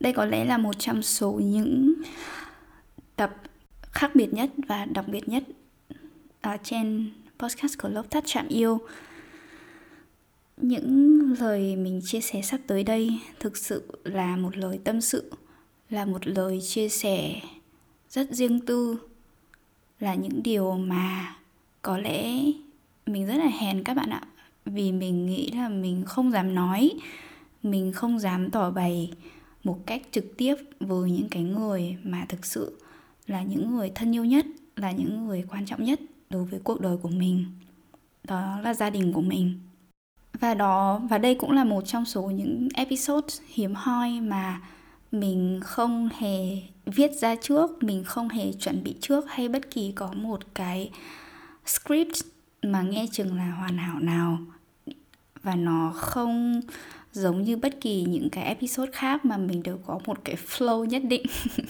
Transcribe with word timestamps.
Đây 0.00 0.12
có 0.12 0.24
lẽ 0.24 0.44
là 0.44 0.58
một 0.58 0.78
trong 0.78 1.02
số 1.02 1.32
những 1.32 1.94
tập 3.16 3.36
khác 3.82 4.10
biệt 4.14 4.34
nhất 4.34 4.50
và 4.68 4.84
đặc 4.84 5.08
biệt 5.08 5.28
nhất 5.28 5.44
ở 6.40 6.56
trên 6.62 7.10
podcast 7.38 7.78
của 7.78 7.88
Lốc 7.88 8.10
Thắt 8.10 8.24
Chạm 8.26 8.48
Yêu. 8.48 8.78
Những 10.56 11.20
lời 11.40 11.76
mình 11.76 12.00
chia 12.04 12.20
sẻ 12.20 12.42
sắp 12.42 12.60
tới 12.66 12.84
đây 12.84 13.20
thực 13.40 13.56
sự 13.56 14.00
là 14.04 14.36
một 14.36 14.56
lời 14.56 14.80
tâm 14.84 15.00
sự, 15.00 15.32
là 15.90 16.04
một 16.04 16.26
lời 16.26 16.60
chia 16.62 16.88
sẻ 16.88 17.40
rất 18.08 18.30
riêng 18.30 18.60
tư, 18.60 18.98
là 20.00 20.14
những 20.14 20.42
điều 20.42 20.72
mà 20.72 21.36
có 21.82 21.98
lẽ 21.98 22.42
mình 23.06 23.26
rất 23.26 23.36
là 23.36 23.50
hèn 23.60 23.84
các 23.84 23.94
bạn 23.94 24.10
ạ 24.10 24.22
vì 24.64 24.92
mình 24.92 25.26
nghĩ 25.26 25.50
là 25.50 25.68
mình 25.68 26.04
không 26.06 26.32
dám 26.32 26.54
nói 26.54 26.90
mình 27.62 27.92
không 27.92 28.18
dám 28.18 28.50
tỏ 28.50 28.70
bày 28.70 29.12
một 29.64 29.78
cách 29.86 30.02
trực 30.10 30.24
tiếp 30.36 30.54
với 30.80 31.10
những 31.10 31.28
cái 31.28 31.42
người 31.42 31.96
mà 32.02 32.26
thực 32.28 32.46
sự 32.46 32.78
là 33.26 33.42
những 33.42 33.70
người 33.70 33.92
thân 33.94 34.14
yêu 34.14 34.24
nhất, 34.24 34.46
là 34.76 34.90
những 34.90 35.26
người 35.26 35.44
quan 35.50 35.66
trọng 35.66 35.84
nhất 35.84 36.00
đối 36.30 36.44
với 36.44 36.60
cuộc 36.64 36.80
đời 36.80 36.96
của 36.96 37.08
mình. 37.08 37.44
Đó 38.24 38.60
là 38.60 38.74
gia 38.74 38.90
đình 38.90 39.12
của 39.12 39.20
mình. 39.20 39.60
Và 40.40 40.54
đó, 40.54 41.00
và 41.10 41.18
đây 41.18 41.34
cũng 41.34 41.52
là 41.52 41.64
một 41.64 41.82
trong 41.86 42.04
số 42.04 42.22
những 42.22 42.68
episode 42.74 43.34
hiếm 43.48 43.74
hoi 43.74 44.20
mà 44.20 44.60
mình 45.12 45.60
không 45.64 46.08
hề 46.18 46.62
viết 46.86 47.12
ra 47.12 47.36
trước, 47.42 47.82
mình 47.82 48.04
không 48.04 48.28
hề 48.28 48.52
chuẩn 48.52 48.84
bị 48.84 48.96
trước 49.00 49.24
hay 49.28 49.48
bất 49.48 49.70
kỳ 49.70 49.92
có 49.92 50.12
một 50.12 50.40
cái 50.54 50.90
script 51.66 52.14
mà 52.62 52.82
nghe 52.82 53.06
chừng 53.12 53.36
là 53.36 53.50
hoàn 53.50 53.78
hảo 53.78 53.98
nào. 53.98 54.38
Và 55.42 55.54
nó 55.54 55.92
không 55.94 56.60
giống 57.12 57.42
như 57.42 57.56
bất 57.56 57.80
kỳ 57.80 58.02
những 58.02 58.30
cái 58.30 58.44
episode 58.44 58.92
khác 58.92 59.24
mà 59.24 59.36
mình 59.36 59.62
đều 59.62 59.78
có 59.86 60.00
một 60.06 60.18
cái 60.24 60.36
flow 60.48 60.84
nhất 60.84 61.02
định. 61.04 61.22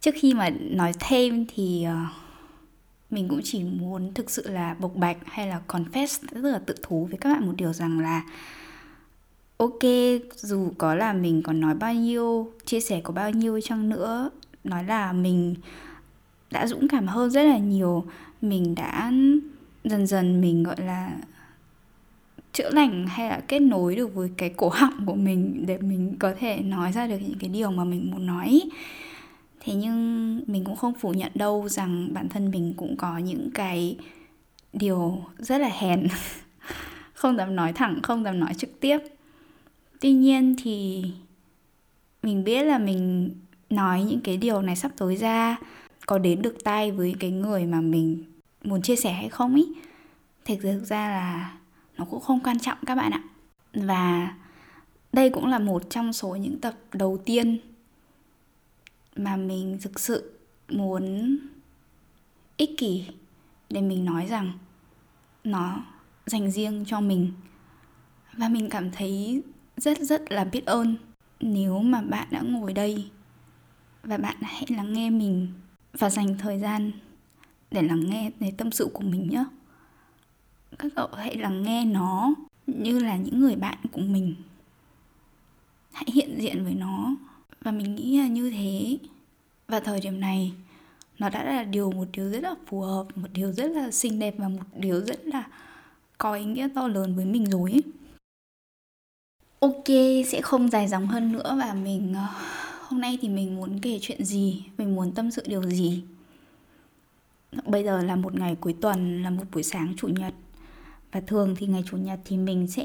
Trước 0.00 0.14
khi 0.14 0.34
mà 0.34 0.50
nói 0.50 0.92
thêm 1.00 1.46
thì 1.54 1.84
ờ, 1.84 1.96
mình 3.10 3.28
cũng 3.28 3.40
chỉ 3.44 3.64
muốn 3.64 4.14
thực 4.14 4.30
sự 4.30 4.50
là 4.50 4.74
bộc 4.74 4.96
bạch 4.96 5.16
hay 5.24 5.46
là 5.46 5.60
confess 5.68 6.18
rất 6.42 6.50
là 6.50 6.58
tự 6.58 6.74
thú 6.82 7.06
với 7.10 7.18
các 7.18 7.32
bạn 7.32 7.46
một 7.46 7.52
điều 7.56 7.72
rằng 7.72 8.00
là, 8.00 8.22
ok, 9.56 9.82
dù 10.36 10.72
có 10.78 10.94
là 10.94 11.12
mình 11.12 11.42
còn 11.42 11.60
nói 11.60 11.74
bao 11.74 11.94
nhiêu, 11.94 12.52
chia 12.64 12.80
sẻ 12.80 13.00
có 13.00 13.12
bao 13.12 13.30
nhiêu 13.30 13.60
chăng 13.60 13.88
nữa, 13.88 14.30
nói 14.64 14.84
là 14.84 15.12
mình 15.12 15.54
đã 16.50 16.66
dũng 16.66 16.88
cảm 16.88 17.06
hơn 17.06 17.30
rất 17.30 17.42
là 17.42 17.58
nhiều, 17.58 18.04
mình 18.42 18.74
đã 18.74 19.12
dần 19.84 20.06
dần 20.06 20.40
mình, 20.40 20.62
gọi 20.62 20.76
là 20.78 21.10
chữa 22.54 22.70
lành 22.70 23.06
hay 23.06 23.28
là 23.28 23.40
kết 23.48 23.60
nối 23.60 23.96
được 23.96 24.14
với 24.14 24.30
cái 24.36 24.50
cổ 24.56 24.68
họng 24.68 25.06
của 25.06 25.14
mình 25.14 25.64
để 25.66 25.78
mình 25.78 26.16
có 26.18 26.34
thể 26.38 26.60
nói 26.60 26.92
ra 26.92 27.06
được 27.06 27.18
những 27.20 27.38
cái 27.40 27.50
điều 27.50 27.70
mà 27.70 27.84
mình 27.84 28.10
muốn 28.10 28.26
nói? 28.26 28.60
Thế 29.60 29.74
nhưng 29.74 30.40
mình 30.46 30.64
cũng 30.64 30.76
không 30.76 30.94
phủ 31.00 31.12
nhận 31.12 31.32
đâu 31.34 31.68
rằng 31.68 32.08
bản 32.14 32.28
thân 32.28 32.50
mình 32.50 32.74
cũng 32.76 32.96
có 32.96 33.18
những 33.18 33.50
cái 33.54 33.96
điều 34.72 35.18
rất 35.38 35.58
là 35.58 35.70
hèn. 35.78 36.08
Không 37.14 37.36
dám 37.36 37.56
nói 37.56 37.72
thẳng, 37.72 38.02
không 38.02 38.24
dám 38.24 38.40
nói 38.40 38.54
trực 38.54 38.80
tiếp. 38.80 38.98
Tuy 40.00 40.12
nhiên 40.12 40.56
thì 40.62 41.04
mình 42.22 42.44
biết 42.44 42.62
là 42.62 42.78
mình 42.78 43.30
nói 43.70 44.02
những 44.02 44.20
cái 44.20 44.36
điều 44.36 44.62
này 44.62 44.76
sắp 44.76 44.92
tới 44.96 45.16
ra 45.16 45.56
có 46.06 46.18
đến 46.18 46.42
được 46.42 46.64
tay 46.64 46.90
với 46.90 47.14
cái 47.20 47.30
người 47.30 47.66
mà 47.66 47.80
mình 47.80 48.24
muốn 48.64 48.82
chia 48.82 48.96
sẻ 48.96 49.12
hay 49.12 49.28
không 49.28 49.54
ý. 49.54 49.66
Thực 50.44 50.58
thực 50.62 50.84
ra 50.84 51.08
là 51.08 51.52
nó 51.96 52.04
cũng 52.04 52.20
không 52.20 52.40
quan 52.40 52.58
trọng 52.58 52.78
các 52.86 52.94
bạn 52.94 53.12
ạ. 53.12 53.22
Và 53.72 54.34
đây 55.12 55.30
cũng 55.30 55.46
là 55.46 55.58
một 55.58 55.90
trong 55.90 56.12
số 56.12 56.36
những 56.36 56.60
tập 56.60 56.74
đầu 56.92 57.18
tiên 57.24 57.58
mà 59.16 59.36
mình 59.36 59.78
thực 59.82 60.00
sự 60.00 60.38
muốn 60.68 61.36
ích 62.56 62.70
kỷ 62.78 63.04
để 63.70 63.80
mình 63.80 64.04
nói 64.04 64.26
rằng 64.26 64.52
nó 65.44 65.84
dành 66.26 66.50
riêng 66.50 66.84
cho 66.86 67.00
mình. 67.00 67.32
Và 68.32 68.48
mình 68.48 68.68
cảm 68.70 68.90
thấy 68.90 69.42
rất 69.76 69.98
rất 69.98 70.32
là 70.32 70.44
biết 70.44 70.66
ơn 70.66 70.96
nếu 71.40 71.78
mà 71.78 72.02
bạn 72.02 72.28
đã 72.30 72.40
ngồi 72.40 72.72
đây 72.72 73.10
và 74.02 74.16
bạn 74.16 74.36
hãy 74.42 74.64
lắng 74.68 74.92
nghe 74.92 75.10
mình 75.10 75.52
và 75.92 76.10
dành 76.10 76.38
thời 76.38 76.58
gian 76.58 76.92
để 77.70 77.82
lắng 77.82 78.10
nghe, 78.10 78.30
để 78.40 78.52
tâm 78.56 78.72
sự 78.72 78.88
của 78.92 79.02
mình 79.02 79.28
nhé 79.30 79.44
các 80.78 80.92
cậu 80.96 81.08
hãy 81.16 81.36
lắng 81.36 81.62
nghe 81.62 81.84
nó 81.84 82.34
như 82.66 82.98
là 82.98 83.16
những 83.16 83.40
người 83.40 83.56
bạn 83.56 83.78
của 83.92 84.00
mình. 84.00 84.34
Hãy 85.92 86.06
hiện 86.12 86.36
diện 86.38 86.64
với 86.64 86.74
nó. 86.74 87.16
Và 87.60 87.70
mình 87.70 87.94
nghĩ 87.94 88.18
là 88.18 88.26
như 88.26 88.50
thế. 88.50 88.98
Và 89.68 89.80
thời 89.80 90.00
điểm 90.00 90.20
này, 90.20 90.52
nó 91.18 91.28
đã 91.28 91.44
là 91.44 91.62
điều, 91.62 91.92
một 91.92 92.08
điều 92.12 92.30
rất 92.30 92.42
là 92.42 92.54
phù 92.66 92.80
hợp, 92.80 93.06
một 93.14 93.28
điều 93.32 93.52
rất 93.52 93.70
là 93.70 93.90
xinh 93.90 94.18
đẹp 94.18 94.34
và 94.38 94.48
một 94.48 94.64
điều 94.76 95.00
rất 95.00 95.26
là 95.26 95.46
có 96.18 96.34
ý 96.34 96.44
nghĩa 96.44 96.68
to 96.74 96.88
lớn 96.88 97.16
với 97.16 97.24
mình 97.24 97.50
rồi 97.50 97.72
ấy. 97.72 97.82
ok, 99.58 99.88
sẽ 100.26 100.40
không 100.42 100.68
dài 100.68 100.88
dòng 100.88 101.06
hơn 101.06 101.32
nữa 101.32 101.58
và 101.62 101.74
mình 101.74 102.14
ờ, 102.14 102.26
hôm 102.88 103.00
nay 103.00 103.18
thì 103.22 103.28
mình 103.28 103.56
muốn 103.56 103.78
kể 103.80 103.98
chuyện 104.02 104.24
gì? 104.24 104.64
Mình 104.78 104.94
muốn 104.96 105.12
tâm 105.12 105.30
sự 105.30 105.42
điều 105.46 105.62
gì? 105.62 106.04
Bây 107.66 107.84
giờ 107.84 108.02
là 108.02 108.16
một 108.16 108.34
ngày 108.34 108.56
cuối 108.60 108.74
tuần, 108.80 109.22
là 109.22 109.30
một 109.30 109.44
buổi 109.52 109.62
sáng 109.62 109.94
chủ 109.96 110.08
nhật 110.08 110.34
và 111.14 111.20
thường 111.26 111.54
thì 111.58 111.66
ngày 111.66 111.84
chủ 111.90 111.96
nhật 111.96 112.18
thì 112.24 112.36
mình 112.36 112.66
sẽ 112.66 112.84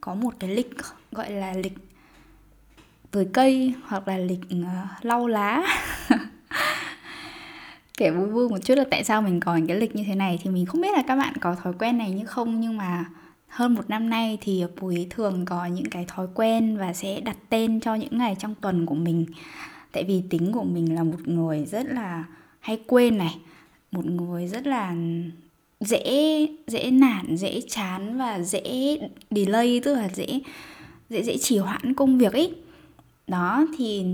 có 0.00 0.14
một 0.14 0.34
cái 0.38 0.50
lịch 0.50 0.70
gọi 1.12 1.30
là 1.30 1.52
lịch 1.52 1.72
tưới 3.10 3.26
cây 3.32 3.74
hoặc 3.86 4.08
là 4.08 4.18
lịch 4.18 4.40
uh, 4.54 5.04
lau 5.04 5.26
lá. 5.26 5.62
Kể 7.98 8.10
vui 8.10 8.26
vui 8.26 8.48
một 8.48 8.58
chút 8.64 8.74
là 8.74 8.84
tại 8.90 9.04
sao 9.04 9.22
mình 9.22 9.40
có 9.40 9.58
cái 9.68 9.76
lịch 9.76 9.96
như 9.96 10.04
thế 10.06 10.14
này 10.14 10.38
thì 10.42 10.50
mình 10.50 10.66
không 10.66 10.80
biết 10.80 10.92
là 10.92 11.02
các 11.06 11.16
bạn 11.16 11.34
có 11.40 11.54
thói 11.54 11.72
quen 11.78 11.98
này 11.98 12.10
như 12.10 12.24
không 12.24 12.60
nhưng 12.60 12.76
mà 12.76 13.04
hơn 13.48 13.74
một 13.74 13.90
năm 13.90 14.10
nay 14.10 14.38
thì 14.40 14.64
Bùi 14.80 15.06
thường 15.10 15.44
có 15.44 15.66
những 15.66 15.90
cái 15.90 16.04
thói 16.08 16.26
quen 16.34 16.76
và 16.76 16.92
sẽ 16.92 17.20
đặt 17.20 17.36
tên 17.48 17.80
cho 17.80 17.94
những 17.94 18.18
ngày 18.18 18.36
trong 18.38 18.54
tuần 18.54 18.86
của 18.86 18.94
mình. 18.94 19.26
Tại 19.92 20.04
vì 20.04 20.22
tính 20.30 20.52
của 20.52 20.64
mình 20.64 20.94
là 20.94 21.02
một 21.02 21.28
người 21.28 21.64
rất 21.64 21.86
là 21.86 22.24
hay 22.60 22.82
quên 22.86 23.18
này 23.18 23.38
một 23.90 24.06
người 24.06 24.48
rất 24.48 24.66
là 24.66 24.94
dễ 25.80 26.46
dễ 26.66 26.90
nản, 26.90 27.36
dễ 27.36 27.60
chán 27.68 28.18
và 28.18 28.40
dễ 28.40 28.98
delay, 29.30 29.80
tức 29.84 29.94
là 29.94 30.08
dễ 30.14 30.40
dễ 31.10 31.22
dễ 31.22 31.38
trì 31.38 31.58
hoãn 31.58 31.94
công 31.94 32.18
việc 32.18 32.32
ấy 32.32 32.54
đó, 33.26 33.66
thì, 33.78 34.04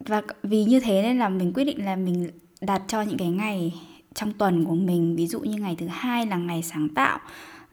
và 0.00 0.22
vì 0.42 0.64
như 0.64 0.80
thế 0.80 1.02
nên 1.02 1.18
là 1.18 1.28
mình 1.28 1.52
quyết 1.52 1.64
định 1.64 1.84
là 1.84 1.96
mình 1.96 2.30
đặt 2.60 2.82
cho 2.88 3.02
những 3.02 3.18
cái 3.18 3.28
ngày 3.28 3.74
trong 4.14 4.32
tuần 4.32 4.64
của 4.64 4.74
mình, 4.74 5.16
ví 5.16 5.26
dụ 5.26 5.40
như 5.40 5.58
ngày 5.58 5.76
thứ 5.78 5.86
hai 5.86 6.26
là 6.26 6.36
ngày 6.36 6.62
sáng 6.62 6.88
tạo, 6.88 7.18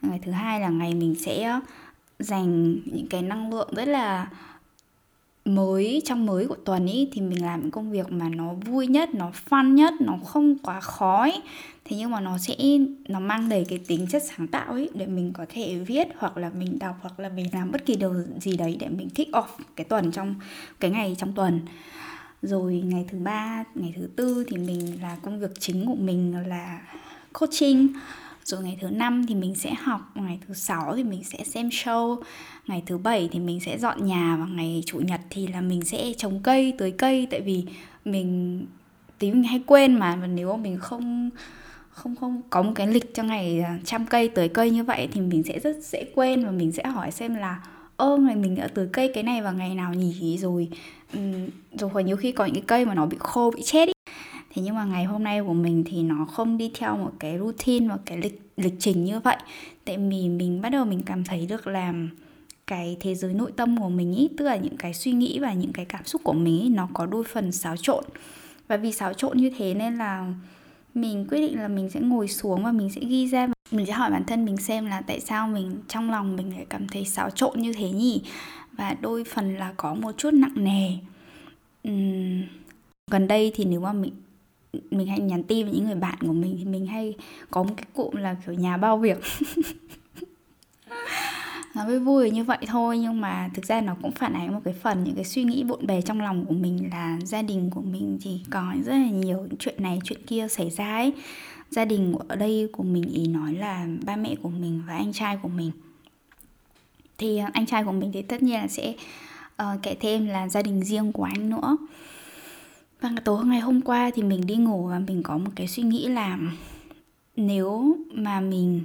ngày 0.02 0.20
thứ 0.24 0.32
hai 0.32 0.60
là 0.60 0.70
ngày 0.70 0.94
mình 0.94 1.16
sẽ 1.16 1.44
ờ, 1.44 1.60
dành 2.20 2.74
những 2.86 3.08
cái 3.10 3.22
năng 3.22 3.54
lượng 3.54 3.70
rất 3.76 3.88
là 3.88 4.28
mới, 5.46 6.02
trong 6.06 6.26
mới 6.26 6.48
của 6.48 6.56
tuần 6.56 6.86
ý, 6.86 7.10
thì 7.12 7.22
mình 7.22 7.46
làm 7.46 7.62
những 7.62 7.72
công 7.72 7.92
việc 7.92 8.12
mà 8.12 8.30
nó 8.30 8.54
vui 8.54 8.88
nhất, 8.88 9.16
nó 9.16 9.32
fun 9.50 9.74
nhất, 9.74 9.94
nó 10.00 10.18
không 10.26 10.58
quá 10.58 10.82
khó 10.82 11.26
ý. 11.26 11.32
thế 11.86 11.98
nhưng 11.98 12.12
mà 12.12 12.20
nó 12.20 12.38
sẽ, 12.38 12.56
nó 13.08 13.20
mang 13.20 13.50
đầy 13.50 13.66
cái 13.70 13.80
tính 13.88 14.08
chất 14.10 14.24
sáng 14.24 14.48
tạo 14.48 14.74
ấy 14.74 14.90
để 14.94 15.06
mình 15.06 15.34
có 15.34 15.46
thể 15.50 15.76
viết 15.76 16.08
hoặc 16.18 16.38
là 16.38 16.50
mình 16.50 16.80
đọc 16.80 16.96
hoặc 17.02 17.20
là 17.20 17.30
mình 17.30 17.46
làm 17.52 17.72
bất 17.72 17.86
kỳ 17.86 17.96
điều 17.96 18.14
gì 18.42 18.58
đấy 18.58 18.78
để 18.80 18.90
mình 18.90 19.10
kick 19.10 19.32
off 19.32 19.48
cái 19.76 19.86
tuần 19.86 20.12
trong, 20.12 20.36
cái 20.80 20.92
ngày 20.92 21.16
trong 21.20 21.34
tuần 21.34 21.60
rồi 22.42 22.82
ngày 22.86 23.06
thứ 23.10 23.18
ba, 23.20 23.64
ngày 23.76 23.94
thứ 23.98 24.08
tư 24.16 24.46
thì 24.48 24.58
mình 24.58 25.02
là 25.02 25.18
công 25.24 25.40
việc 25.40 25.52
chính 25.60 25.86
của 25.86 25.96
mình 25.96 26.48
là 26.48 26.82
coaching 27.34 27.88
rồi 28.44 28.64
ngày 28.64 28.78
thứ 28.82 28.90
năm 28.90 29.26
thì 29.28 29.36
mình 29.36 29.56
sẽ 29.56 29.74
học, 29.74 30.12
ngày 30.16 30.40
thứ 30.48 30.54
sáu 30.54 30.96
thì 30.96 31.04
mình 31.04 31.24
sẽ 31.24 31.44
xem 31.44 31.70
show, 31.70 32.22
ngày 32.68 32.84
thứ 32.86 32.98
bảy 32.98 33.30
thì 33.32 33.40
mình 33.40 33.60
sẽ 33.60 33.78
dọn 33.78 34.06
nhà 34.06 34.38
và 34.40 34.46
ngày 34.46 34.84
chủ 34.86 35.00
nhật 35.00 35.22
thì 35.30 35.48
là 35.48 35.62
mình 35.62 35.82
sẽ 35.82 36.14
trồng 36.18 36.40
cây, 36.44 36.74
tưới 36.78 36.92
cây. 36.92 37.28
Tại 37.32 37.42
vì 37.42 37.64
mình, 38.06 38.66
tí 39.20 39.32
mình 39.32 39.44
hay 39.44 39.64
quên 39.66 39.94
mà, 39.94 40.16
và 40.16 40.28
nếu 40.28 40.52
mà 40.52 40.64
mình 40.64 40.78
không 40.80 41.30
không 41.90 42.16
không 42.16 42.42
có 42.50 42.62
một 42.62 42.72
cái 42.76 42.88
lịch 42.88 43.14
cho 43.14 43.24
ngày 43.24 43.62
à, 43.62 43.80
chăm 43.86 44.06
cây, 44.06 44.30
tưới 44.30 44.50
cây 44.50 44.70
như 44.70 44.84
vậy 44.84 45.08
thì 45.12 45.22
mình 45.22 45.44
sẽ 45.44 45.60
rất 45.60 45.78
dễ 45.84 46.06
quên 46.16 46.46
và 46.46 46.52
mình 46.52 46.72
sẽ 46.72 46.84
hỏi 46.84 47.12
xem 47.12 47.36
là, 47.36 47.62
ơ, 47.98 48.18
ngày 48.18 48.36
mình 48.36 48.56
đã 48.56 48.68
tưới 48.68 48.88
cây 48.94 49.12
cái 49.14 49.24
này 49.24 49.42
vào 49.42 49.54
ngày 49.54 49.76
nào 49.76 49.94
nhỉ? 49.94 50.38
Rồi 50.38 50.68
rồi 51.72 51.90
còn 51.94 52.06
nhiều 52.06 52.18
khi 52.18 52.32
có 52.32 52.46
những 52.46 52.54
cái 52.54 52.64
cây 52.68 52.86
mà 52.86 52.94
nó 52.94 53.06
bị 53.06 53.18
khô, 53.20 53.52
bị 53.52 53.62
chết 53.66 53.88
ý 53.88 53.94
thế 54.54 54.62
nhưng 54.62 54.76
mà 54.76 54.86
ngày 54.86 55.04
hôm 55.04 55.24
nay 55.24 55.42
của 55.42 55.54
mình 55.54 55.84
thì 55.88 56.04
nó 56.04 56.26
không 56.26 56.58
đi 56.58 56.72
theo 56.74 56.98
một 56.98 57.12
cái 57.20 57.40
routine 57.40 57.88
một 57.88 58.02
cái 58.06 58.18
lịch 58.18 58.42
lịch 58.58 58.74
trình 58.80 59.04
như 59.04 59.20
vậy. 59.20 59.38
Tại 59.86 59.98
vì 59.98 60.30
mình 60.30 60.62
bắt 60.62 60.70
đầu 60.70 60.86
mình 60.86 61.02
cảm 61.06 61.24
thấy 61.24 61.46
được 61.46 61.68
làm 61.68 62.10
cái 62.68 62.98
thế 63.00 63.16
giới 63.16 63.34
nội 63.34 63.52
tâm 63.56 63.78
của 63.78 63.90
mình 63.90 64.16
ý 64.16 64.30
tức 64.38 64.46
là 64.46 64.56
những 64.56 64.78
cái 64.78 64.94
suy 64.94 65.12
nghĩ 65.12 65.40
và 65.40 65.54
những 65.54 65.74
cái 65.74 65.86
cảm 65.86 66.06
xúc 66.06 66.22
của 66.24 66.34
mình 66.34 66.62
ý 66.62 66.70
nó 66.70 66.88
có 66.94 67.06
đôi 67.06 67.24
phần 67.24 67.52
xáo 67.52 67.78
trộn. 67.78 68.04
Và 68.68 68.78
vì 68.78 68.92
xáo 68.92 69.14
trộn 69.14 69.38
như 69.38 69.52
thế 69.58 69.74
nên 69.74 69.98
là 69.98 70.34
mình 70.94 71.26
quyết 71.30 71.40
định 71.40 71.60
là 71.60 71.68
mình 71.68 71.90
sẽ 71.90 72.00
ngồi 72.00 72.28
xuống 72.28 72.64
và 72.64 72.72
mình 72.72 72.90
sẽ 72.90 73.02
ghi 73.02 73.28
ra. 73.28 73.48
Mình 73.72 73.86
sẽ 73.86 73.94
hỏi 73.94 74.12
bản 74.12 74.24
thân 74.28 74.46
mình 74.46 74.58
xem 74.58 74.86
là 74.86 75.02
tại 75.02 75.20
sao 75.20 75.48
mình 75.48 75.78
trong 75.88 76.12
lòng 76.12 76.36
mình 76.36 76.56
lại 76.56 76.66
cảm 76.70 76.88
thấy 76.88 77.06
xáo 77.06 77.30
trộn 77.30 77.62
như 77.62 77.74
thế 77.74 77.90
nhỉ? 77.90 78.22
Và 78.72 78.96
đôi 79.02 79.24
phần 79.24 79.58
là 79.58 79.74
có 79.78 79.94
một 79.94 80.12
chút 80.18 80.34
nặng 80.34 80.54
nề. 80.56 80.92
Uhm, 81.88 82.42
gần 83.12 83.28
đây 83.28 83.52
thì 83.56 83.66
nếu 83.66 83.80
mà 83.80 83.94
mình 83.94 84.14
mình 84.92 85.08
hay 85.08 85.20
nhắn 85.20 85.44
tin 85.44 85.66
với 85.66 85.76
những 85.76 85.86
người 85.86 85.96
bạn 85.96 86.18
của 86.22 86.34
mình 86.34 86.56
thì 86.60 86.66
mình 86.66 86.88
hay 86.88 87.16
có 87.52 87.64
một 87.64 87.74
cái 87.78 87.86
cụm 87.94 88.16
là 88.16 88.36
kiểu 88.46 88.56
nhà 88.56 88.78
bao 88.78 88.98
việc. 88.98 89.18
Nó 91.76 91.86
mới 91.86 92.00
vui 92.00 92.32
như 92.32 92.44
vậy 92.44 92.58
thôi 92.68 93.00
nhưng 93.00 93.22
mà 93.22 93.50
thực 93.54 93.66
ra 93.66 93.82
nó 93.82 93.96
cũng 94.02 94.12
phản 94.12 94.34
ánh 94.34 94.54
một 94.54 94.62
cái 94.66 94.74
phần 94.74 95.04
những 95.04 95.16
cái 95.16 95.24
suy 95.24 95.44
nghĩ 95.44 95.64
bộn 95.64 95.88
bề 95.88 96.02
trong 96.02 96.22
lòng 96.22 96.46
của 96.46 96.54
mình 96.54 96.90
là 96.92 97.20
gia 97.24 97.42
đình 97.42 97.70
của 97.70 97.82
mình 97.82 98.20
thì 98.22 98.40
có 98.50 98.74
rất 98.86 98.94
là 98.94 99.10
nhiều 99.10 99.48
chuyện 99.60 99.76
này 99.78 100.00
chuyện 100.04 100.22
kia 100.28 100.48
xảy 100.48 100.70
ra 100.70 100.96
ấy. 100.96 101.14
Gia 101.70 101.86
đình 101.86 102.16
ở 102.28 102.36
đây 102.36 102.70
của 102.72 102.84
mình 102.84 103.04
ý 103.04 103.28
nói 103.28 103.54
là 103.54 103.88
ba 104.06 104.16
mẹ 104.16 104.36
của 104.42 104.50
mình 104.50 104.84
và 104.88 104.96
anh 104.96 105.14
trai 105.14 105.38
của 105.38 105.50
mình. 105.50 105.72
Thì 107.18 107.42
anh 107.54 107.66
trai 107.66 107.84
của 107.84 107.92
mình 107.92 108.12
thì 108.14 108.22
tất 108.22 108.44
nhiên 108.44 108.60
là 108.60 108.68
sẽ 108.68 108.94
uh, 109.62 109.84
kể 109.84 109.96
thêm 110.00 110.26
là 110.26 110.50
gia 110.50 110.62
đình 110.62 110.84
riêng 110.84 111.12
của 111.12 111.24
anh 111.24 111.50
nữa 111.50 111.78
và 113.02 113.12
tối 113.26 113.46
ngày 113.46 113.60
hôm 113.60 113.82
qua 113.82 114.12
thì 114.14 114.24
mình 114.24 114.42
đi 114.46 114.56
ngủ 114.56 114.88
và 114.88 115.00
mình 115.00 115.24
có 115.24 115.38
một 115.38 115.52
cái 115.56 115.68
suy 115.68 115.84
nghĩ 115.84 116.08
là 116.08 116.38
nếu 117.36 117.98
mà 118.14 118.40
mình 118.40 118.82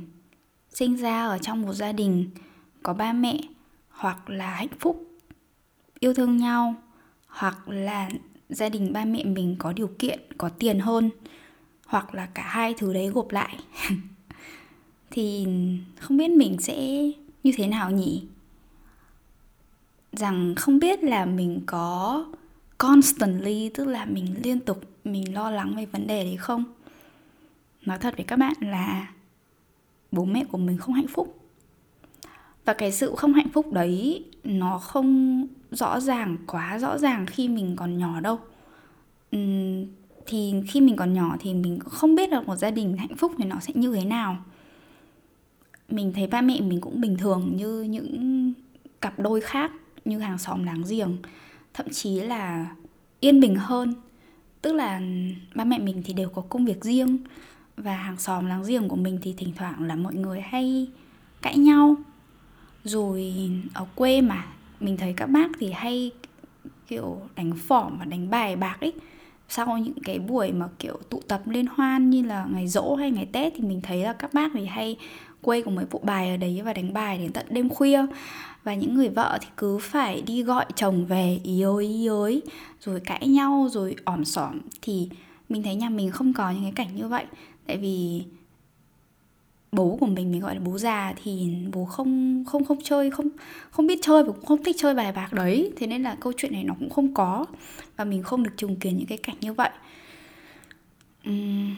sinh 0.71 0.97
ra 0.97 1.27
ở 1.27 1.39
trong 1.39 1.63
một 1.63 1.73
gia 1.73 1.93
đình 1.93 2.31
có 2.83 2.95
ba 2.95 3.13
mẹ 3.13 3.41
hoặc 3.89 4.31
là 4.31 4.51
hạnh 4.51 4.79
phúc, 4.81 5.07
yêu 6.01 6.15
thương 6.15 6.37
nhau, 6.37 6.75
hoặc 7.27 7.69
là 7.69 8.11
gia 8.49 8.69
đình 8.69 8.93
ba 8.93 9.05
mẹ 9.05 9.25
mình 9.25 9.57
có 9.59 9.73
điều 9.73 9.91
kiện, 9.99 10.21
có 10.39 10.49
tiền 10.49 10.79
hơn, 10.79 11.11
hoặc 11.87 12.15
là 12.15 12.27
cả 12.27 12.43
hai 12.43 12.75
thứ 12.79 12.93
đấy 12.93 13.09
gộp 13.09 13.31
lại, 13.31 13.59
thì 15.11 15.47
không 16.01 16.17
biết 16.17 16.31
mình 16.31 16.57
sẽ 16.61 17.11
như 17.43 17.53
thế 17.57 17.67
nào 17.67 17.91
nhỉ? 17.91 18.25
Rằng 20.13 20.55
không 20.55 20.79
biết 20.79 21.05
là 21.05 21.25
mình 21.27 21.61
có 21.67 22.25
constantly 22.79 23.71
tức 23.75 23.85
là 23.85 24.05
mình 24.05 24.35
liên 24.43 24.61
tục 24.61 24.81
mình 25.05 25.35
lo 25.35 25.51
lắng 25.51 25.77
về 25.77 25.87
vấn 25.87 26.07
đề 26.07 26.25
đấy 26.25 26.37
không? 26.37 26.65
Nói 27.83 27.99
thật 27.99 28.17
với 28.17 28.25
các 28.25 28.39
bạn 28.39 28.55
là 28.61 29.13
bố 30.13 30.25
mẹ 30.25 30.45
của 30.45 30.59
mình 30.59 30.79
không 30.79 30.95
hạnh 30.95 31.09
phúc. 31.09 31.41
Và 32.65 32.73
cái 32.73 32.93
sự 32.93 33.15
không 33.17 33.33
hạnh 33.33 33.49
phúc 33.49 33.73
đấy 33.73 34.25
nó 34.45 34.79
không 34.79 35.47
rõ 35.71 36.01
ràng 36.01 36.37
quá 36.47 36.79
rõ 36.79 36.99
ràng 36.99 37.27
khi 37.27 37.49
mình 37.49 37.77
còn 37.77 37.99
nhỏ 37.99 38.21
đâu. 38.21 38.39
Uhm, 39.37 39.87
thì 40.27 40.55
khi 40.69 40.81
mình 40.81 40.97
còn 40.97 41.15
nhỏ 41.15 41.37
thì 41.41 41.55
mình 41.55 41.79
không 41.79 42.15
biết 42.15 42.31
được 42.31 42.47
một 42.47 42.57
gia 42.57 42.71
đình 42.71 42.97
hạnh 42.97 43.17
phúc 43.17 43.33
thì 43.39 43.45
nó 43.45 43.61
sẽ 43.61 43.73
như 43.77 43.95
thế 43.95 44.05
nào. 44.05 44.37
Mình 45.89 46.13
thấy 46.13 46.27
ba 46.27 46.41
mẹ 46.41 46.61
mình 46.61 46.81
cũng 46.81 47.01
bình 47.01 47.17
thường 47.17 47.57
như 47.57 47.83
những 47.83 48.53
cặp 49.01 49.19
đôi 49.19 49.41
khác 49.41 49.73
như 50.05 50.19
hàng 50.19 50.39
xóm 50.39 50.65
láng 50.65 50.83
giềng 50.89 51.17
thậm 51.77 51.87
chí 51.91 52.21
là 52.21 52.67
yên 53.21 53.41
bình 53.41 53.55
hơn. 53.55 53.95
Tức 54.63 54.73
là 54.73 55.01
ba 55.55 55.65
mẹ 55.65 55.79
mình 55.79 56.03
thì 56.05 56.13
đều 56.13 56.29
có 56.29 56.43
công 56.49 56.65
việc 56.65 56.85
riêng 56.85 57.19
và 57.77 57.97
hàng 57.97 58.17
xóm 58.17 58.47
láng 58.47 58.63
giềng 58.67 58.89
của 58.89 58.97
mình 58.97 59.19
thì 59.23 59.35
thỉnh 59.37 59.53
thoảng 59.57 59.83
là 59.83 59.95
mọi 59.95 60.15
người 60.15 60.41
hay 60.41 60.89
cãi 61.43 61.57
nhau. 61.57 61.97
Rồi 62.85 63.35
ở 63.75 63.87
quê 63.95 64.21
mà, 64.21 64.47
mình 64.81 64.97
thấy 64.97 65.15
các 65.17 65.27
bác 65.27 65.49
thì 65.59 65.73
hay 65.73 66.11
kiểu 66.89 67.21
đánh 67.37 67.53
phỏm 67.69 67.99
và 67.99 68.05
đánh 68.05 68.31
bài 68.31 68.57
bạc 68.57 68.77
ấy. 68.81 68.93
Sau 69.49 69.79
những 69.79 70.03
cái 70.05 70.19
buổi 70.19 70.53
mà 70.53 70.69
kiểu 70.79 70.99
tụ 71.11 71.21
tập 71.29 71.43
liên 71.47 71.67
hoan 71.67 72.11
như 72.11 72.23
là 72.23 72.47
ngày 72.53 72.69
rỗ 72.69 72.95
hay 72.95 73.11
ngày 73.11 73.29
tết 73.33 73.53
thì 73.57 73.63
mình 73.63 73.81
thấy 73.81 74.03
là 74.03 74.13
các 74.13 74.35
bác 74.35 74.51
thì 74.55 74.67
hay 74.67 74.97
quây 75.43 75.63
cùng 75.63 75.75
mấy 75.75 75.87
bộ 75.91 76.01
bài 76.03 76.31
ở 76.31 76.37
đấy 76.37 76.63
và 76.65 76.73
đánh 76.73 76.93
bài 76.93 77.19
đến 77.19 77.33
tận 77.33 77.47
đêm 77.51 77.69
khuya 77.69 78.07
và 78.67 78.75
những 78.75 78.95
người 78.95 79.09
vợ 79.09 79.39
thì 79.41 79.49
cứ 79.57 79.79
phải 79.79 80.23
đi 80.23 80.43
gọi 80.43 80.67
chồng 80.75 81.07
về 81.07 81.41
ý 81.45 81.63
ơi 81.63 81.87
ý 81.87 82.07
ơi 82.07 82.43
rồi 82.81 83.01
cãi 83.01 83.29
nhau 83.29 83.69
rồi 83.71 83.97
ỏm 84.05 84.25
xỏm. 84.25 84.61
Thì 84.83 85.09
mình 85.49 85.63
thấy 85.63 85.75
nhà 85.75 85.89
mình 85.89 86.11
không 86.11 86.33
có 86.33 86.51
những 86.51 86.63
cái 86.63 86.73
cảnh 86.73 86.97
như 86.97 87.09
vậy. 87.09 87.25
Tại 87.67 87.77
vì 87.77 88.23
bố 89.73 89.97
của 90.01 90.07
mình 90.07 90.33
mình 90.33 90.41
gọi 90.41 90.55
là 90.55 90.61
bố 90.61 90.79
già 90.79 91.15
thì 91.23 91.55
bố 91.73 91.85
không 91.85 92.45
không 92.47 92.65
không 92.65 92.79
chơi 92.83 93.11
không 93.11 93.29
không 93.71 93.87
biết 93.87 93.99
chơi 94.03 94.25
và 94.25 94.33
cũng 94.33 94.45
không 94.45 94.65
thích 94.65 94.77
chơi 94.79 94.95
bài 94.95 95.13
bạc 95.13 95.33
đấy. 95.33 95.73
Thế 95.77 95.87
nên 95.87 96.03
là 96.03 96.17
câu 96.21 96.33
chuyện 96.37 96.53
này 96.53 96.65
nó 96.65 96.75
cũng 96.79 96.91
không 96.91 97.15
có. 97.15 97.47
Và 97.97 98.05
mình 98.05 98.23
không 98.23 98.43
được 98.43 98.53
trùng 98.57 98.77
kiến 98.77 98.97
những 98.97 99.07
cái 99.07 99.19
cảnh 99.19 99.37
như 99.41 99.53
vậy. 99.53 99.71
Uhm, 101.29 101.75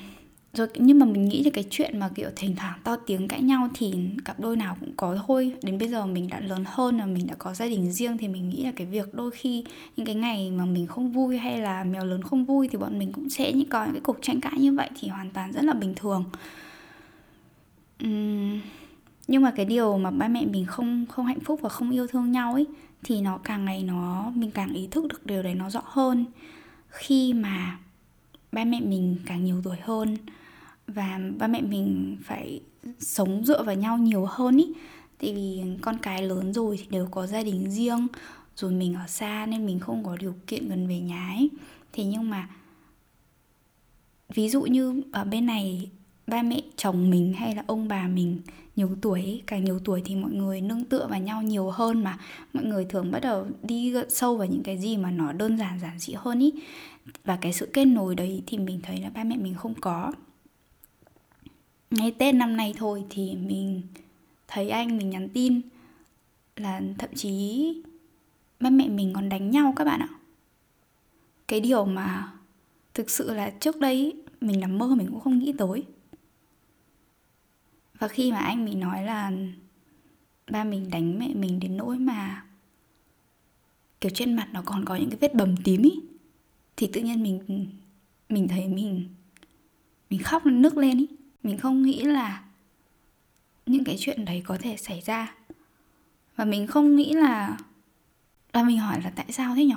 rồi 0.52 0.68
nhưng 0.74 0.98
mà 0.98 1.06
mình 1.06 1.28
nghĩ 1.28 1.44
là 1.44 1.50
cái 1.54 1.64
chuyện 1.70 1.98
mà 1.98 2.08
kiểu 2.14 2.30
thỉnh 2.36 2.56
thoảng 2.56 2.78
to 2.84 2.96
tiếng 2.96 3.28
cãi 3.28 3.42
nhau 3.42 3.68
thì 3.74 3.94
cặp 4.24 4.40
đôi 4.40 4.56
nào 4.56 4.76
cũng 4.80 4.92
có 4.96 5.18
thôi. 5.26 5.54
Đến 5.62 5.78
bây 5.78 5.88
giờ 5.88 6.06
mình 6.06 6.28
đã 6.28 6.40
lớn 6.40 6.64
hơn 6.66 6.98
và 6.98 7.06
mình 7.06 7.26
đã 7.26 7.34
có 7.38 7.54
gia 7.54 7.66
đình 7.66 7.92
riêng 7.92 8.18
thì 8.18 8.28
mình 8.28 8.48
nghĩ 8.48 8.64
là 8.64 8.72
cái 8.76 8.86
việc 8.86 9.14
đôi 9.14 9.30
khi 9.30 9.64
những 9.96 10.06
cái 10.06 10.14
ngày 10.14 10.50
mà 10.50 10.64
mình 10.64 10.86
không 10.86 11.12
vui 11.12 11.38
hay 11.38 11.58
là 11.58 11.84
mèo 11.84 12.04
lớn 12.04 12.22
không 12.22 12.44
vui 12.44 12.68
thì 12.68 12.78
bọn 12.78 12.98
mình 12.98 13.12
cũng 13.12 13.30
sẽ 13.30 13.52
những 13.52 13.68
có 13.68 13.84
những 13.84 13.94
cái 13.94 14.00
cuộc 14.00 14.18
tranh 14.22 14.40
cãi 14.40 14.58
như 14.58 14.72
vậy 14.72 14.90
thì 15.00 15.08
hoàn 15.08 15.30
toàn 15.30 15.52
rất 15.52 15.64
là 15.64 15.72
bình 15.72 15.94
thường. 15.96 16.24
Uhm, 18.04 18.60
nhưng 19.28 19.42
mà 19.42 19.50
cái 19.50 19.66
điều 19.66 19.98
mà 19.98 20.10
ba 20.10 20.28
mẹ 20.28 20.44
mình 20.46 20.66
không 20.66 21.06
không 21.06 21.26
hạnh 21.26 21.40
phúc 21.40 21.60
và 21.62 21.68
không 21.68 21.90
yêu 21.90 22.06
thương 22.06 22.32
nhau 22.32 22.52
ấy 22.52 22.66
thì 23.02 23.20
nó 23.20 23.38
càng 23.38 23.64
ngày 23.64 23.82
nó 23.82 24.32
mình 24.34 24.50
càng 24.50 24.72
ý 24.74 24.88
thức 24.90 25.08
được 25.08 25.26
điều 25.26 25.42
đấy 25.42 25.54
nó 25.54 25.70
rõ 25.70 25.82
hơn. 25.84 26.24
Khi 26.88 27.32
mà 27.32 27.78
ba 28.52 28.64
mẹ 28.64 28.80
mình 28.80 29.16
càng 29.26 29.44
nhiều 29.44 29.60
tuổi 29.64 29.76
hơn 29.82 30.16
và 30.88 31.20
ba 31.38 31.46
mẹ 31.46 31.60
mình 31.60 32.16
phải 32.22 32.60
sống 32.98 33.44
dựa 33.44 33.62
vào 33.62 33.74
nhau 33.74 33.98
nhiều 33.98 34.24
hơn 34.24 34.56
ý. 34.56 34.72
Tại 35.18 35.34
vì 35.34 35.62
con 35.80 35.98
cái 36.02 36.22
lớn 36.22 36.52
rồi 36.52 36.76
thì 36.76 36.86
đều 36.90 37.08
có 37.10 37.26
gia 37.26 37.42
đình 37.42 37.70
riêng, 37.70 38.06
rồi 38.56 38.72
mình 38.72 38.94
ở 38.94 39.06
xa 39.06 39.46
nên 39.46 39.66
mình 39.66 39.78
không 39.78 40.04
có 40.04 40.16
điều 40.16 40.34
kiện 40.46 40.68
gần 40.68 40.88
về 40.88 41.00
nhà 41.00 41.28
ấy. 41.28 41.50
Thế 41.92 42.04
nhưng 42.04 42.30
mà, 42.30 42.48
ví 44.34 44.48
dụ 44.48 44.62
như 44.62 45.02
ở 45.12 45.24
bên 45.24 45.46
này, 45.46 45.90
ba 46.26 46.42
mẹ 46.42 46.60
chồng 46.76 47.10
mình 47.10 47.32
hay 47.32 47.54
là 47.54 47.64
ông 47.66 47.88
bà 47.88 48.08
mình 48.08 48.40
nhiều 48.76 48.90
tuổi 49.00 49.42
càng 49.46 49.64
nhiều 49.64 49.78
tuổi 49.78 50.02
thì 50.04 50.16
mọi 50.16 50.32
người 50.32 50.60
nương 50.60 50.84
tựa 50.84 51.06
vào 51.06 51.20
nhau 51.20 51.42
nhiều 51.42 51.70
hơn 51.70 52.04
mà. 52.04 52.18
Mọi 52.52 52.64
người 52.64 52.84
thường 52.84 53.10
bắt 53.10 53.18
đầu 53.22 53.46
đi 53.62 53.94
sâu 54.08 54.36
vào 54.36 54.46
những 54.46 54.62
cái 54.62 54.78
gì 54.78 54.96
mà 54.96 55.10
nó 55.10 55.32
đơn 55.32 55.58
giản 55.58 55.80
giản 55.80 55.98
dị 55.98 56.12
hơn 56.16 56.40
ý. 56.40 56.52
Và 57.24 57.36
cái 57.36 57.52
sự 57.52 57.68
kết 57.72 57.84
nối 57.84 58.14
đấy 58.14 58.42
thì 58.46 58.58
mình 58.58 58.80
thấy 58.82 59.00
là 59.00 59.10
ba 59.10 59.24
mẹ 59.24 59.36
mình 59.36 59.54
không 59.54 59.74
có 59.74 60.12
ngay 61.90 62.10
tết 62.18 62.34
năm 62.34 62.56
nay 62.56 62.74
thôi 62.76 63.04
thì 63.10 63.36
mình 63.36 63.82
thấy 64.48 64.70
anh 64.70 64.98
mình 64.98 65.10
nhắn 65.10 65.28
tin 65.28 65.60
là 66.56 66.82
thậm 66.98 67.10
chí 67.14 67.74
ba 68.60 68.70
mẹ 68.70 68.88
mình 68.88 69.12
còn 69.14 69.28
đánh 69.28 69.50
nhau 69.50 69.72
các 69.76 69.84
bạn 69.84 70.00
ạ. 70.00 70.08
Cái 71.48 71.60
điều 71.60 71.84
mà 71.84 72.32
thực 72.94 73.10
sự 73.10 73.34
là 73.34 73.50
trước 73.50 73.76
đây 73.76 74.16
mình 74.40 74.60
nằm 74.60 74.78
mơ 74.78 74.94
mình 74.94 75.06
cũng 75.10 75.20
không 75.20 75.38
nghĩ 75.38 75.52
tới. 75.58 75.84
Và 77.98 78.08
khi 78.08 78.32
mà 78.32 78.38
anh 78.38 78.64
mình 78.64 78.80
nói 78.80 79.02
là 79.02 79.32
ba 80.50 80.64
mình 80.64 80.90
đánh 80.90 81.18
mẹ 81.18 81.34
mình 81.34 81.60
đến 81.60 81.76
nỗi 81.76 81.98
mà 81.98 82.44
kiểu 84.00 84.10
trên 84.14 84.36
mặt 84.36 84.48
nó 84.52 84.62
còn 84.64 84.84
có 84.84 84.96
những 84.96 85.10
cái 85.10 85.18
vết 85.20 85.34
bầm 85.34 85.56
tím 85.64 85.82
ý, 85.82 86.00
thì 86.76 86.90
tự 86.92 87.00
nhiên 87.00 87.22
mình 87.22 87.66
mình 88.28 88.48
thấy 88.48 88.68
mình 88.68 89.08
mình 90.10 90.22
khóc 90.22 90.46
nước 90.46 90.76
lên 90.76 90.98
ý 90.98 91.06
mình 91.48 91.58
không 91.58 91.82
nghĩ 91.82 92.02
là 92.02 92.42
những 93.66 93.84
cái 93.84 93.96
chuyện 93.98 94.24
đấy 94.24 94.42
có 94.46 94.58
thể 94.60 94.76
xảy 94.76 95.00
ra. 95.00 95.34
Và 96.36 96.44
mình 96.44 96.66
không 96.66 96.96
nghĩ 96.96 97.12
là 97.12 97.56
và 98.52 98.62
mình 98.62 98.78
hỏi 98.78 99.00
là 99.04 99.10
tại 99.10 99.26
sao 99.32 99.54
thế 99.56 99.64
nhỉ 99.64 99.74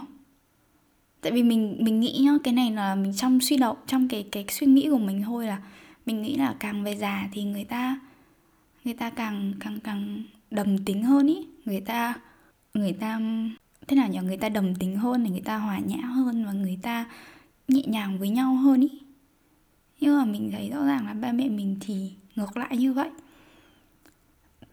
tại 1.22 1.32
vì 1.32 1.44
mình 1.44 1.78
mình 1.80 2.00
nghĩ 2.00 2.20
nhá, 2.24 2.32
cái 2.44 2.54
này 2.54 2.72
là 2.72 2.96
mình 2.96 3.14
trong 3.14 3.40
suy 3.40 3.58
động, 3.58 3.78
trong 3.88 4.08
cái 4.08 4.28
cái 4.32 4.46
suy 4.50 4.68
nghĩ 4.68 4.90
của 4.90 4.98
mình 4.98 5.24
thôi 5.26 5.46
là 5.48 5.62
mình 6.06 6.22
nghĩ 6.22 6.36
là 6.36 6.56
càng 6.60 6.84
về 6.84 6.96
già 6.96 7.30
thì 7.34 7.44
người 7.44 7.64
ta 7.64 8.00
người 8.84 8.94
ta 8.94 9.10
càng 9.10 9.54
càng 9.60 9.80
càng 9.80 10.24
đầm 10.52 10.86
tính 10.86 11.04
hơn 11.04 11.28
ý. 11.28 11.48
Người 11.66 11.82
ta 11.82 12.14
người 12.74 12.94
ta, 12.94 13.20
thế 13.88 13.96
nào 13.96 14.08
nhỉ 14.10 14.20
người 14.20 14.38
ta 14.38 14.50
đầm 14.50 14.76
tính 14.76 14.98
hơn 14.98 15.24
thì 15.24 15.30
người 15.30 15.42
ta 15.46 15.58
hòa 15.58 15.80
nhã 15.80 15.98
hơn 15.98 16.46
và 16.46 16.52
người 16.52 16.80
ta 16.82 17.06
nhẹ 17.68 17.84
nhàng 17.88 18.20
với 18.20 18.30
nhau 18.30 18.56
hơn 18.56 18.82
ý 18.82 19.01
nhưng 20.02 20.18
mà 20.18 20.26
mình 20.26 20.52
thấy 20.52 20.70
rõ 20.70 20.86
ràng 20.86 21.06
là 21.06 21.14
ba 21.14 21.32
mẹ 21.32 21.50
mình 21.50 21.78
thì 21.82 22.12
ngược 22.36 22.58
lại 22.58 22.78
như 22.78 22.94
vậy. 22.94 23.10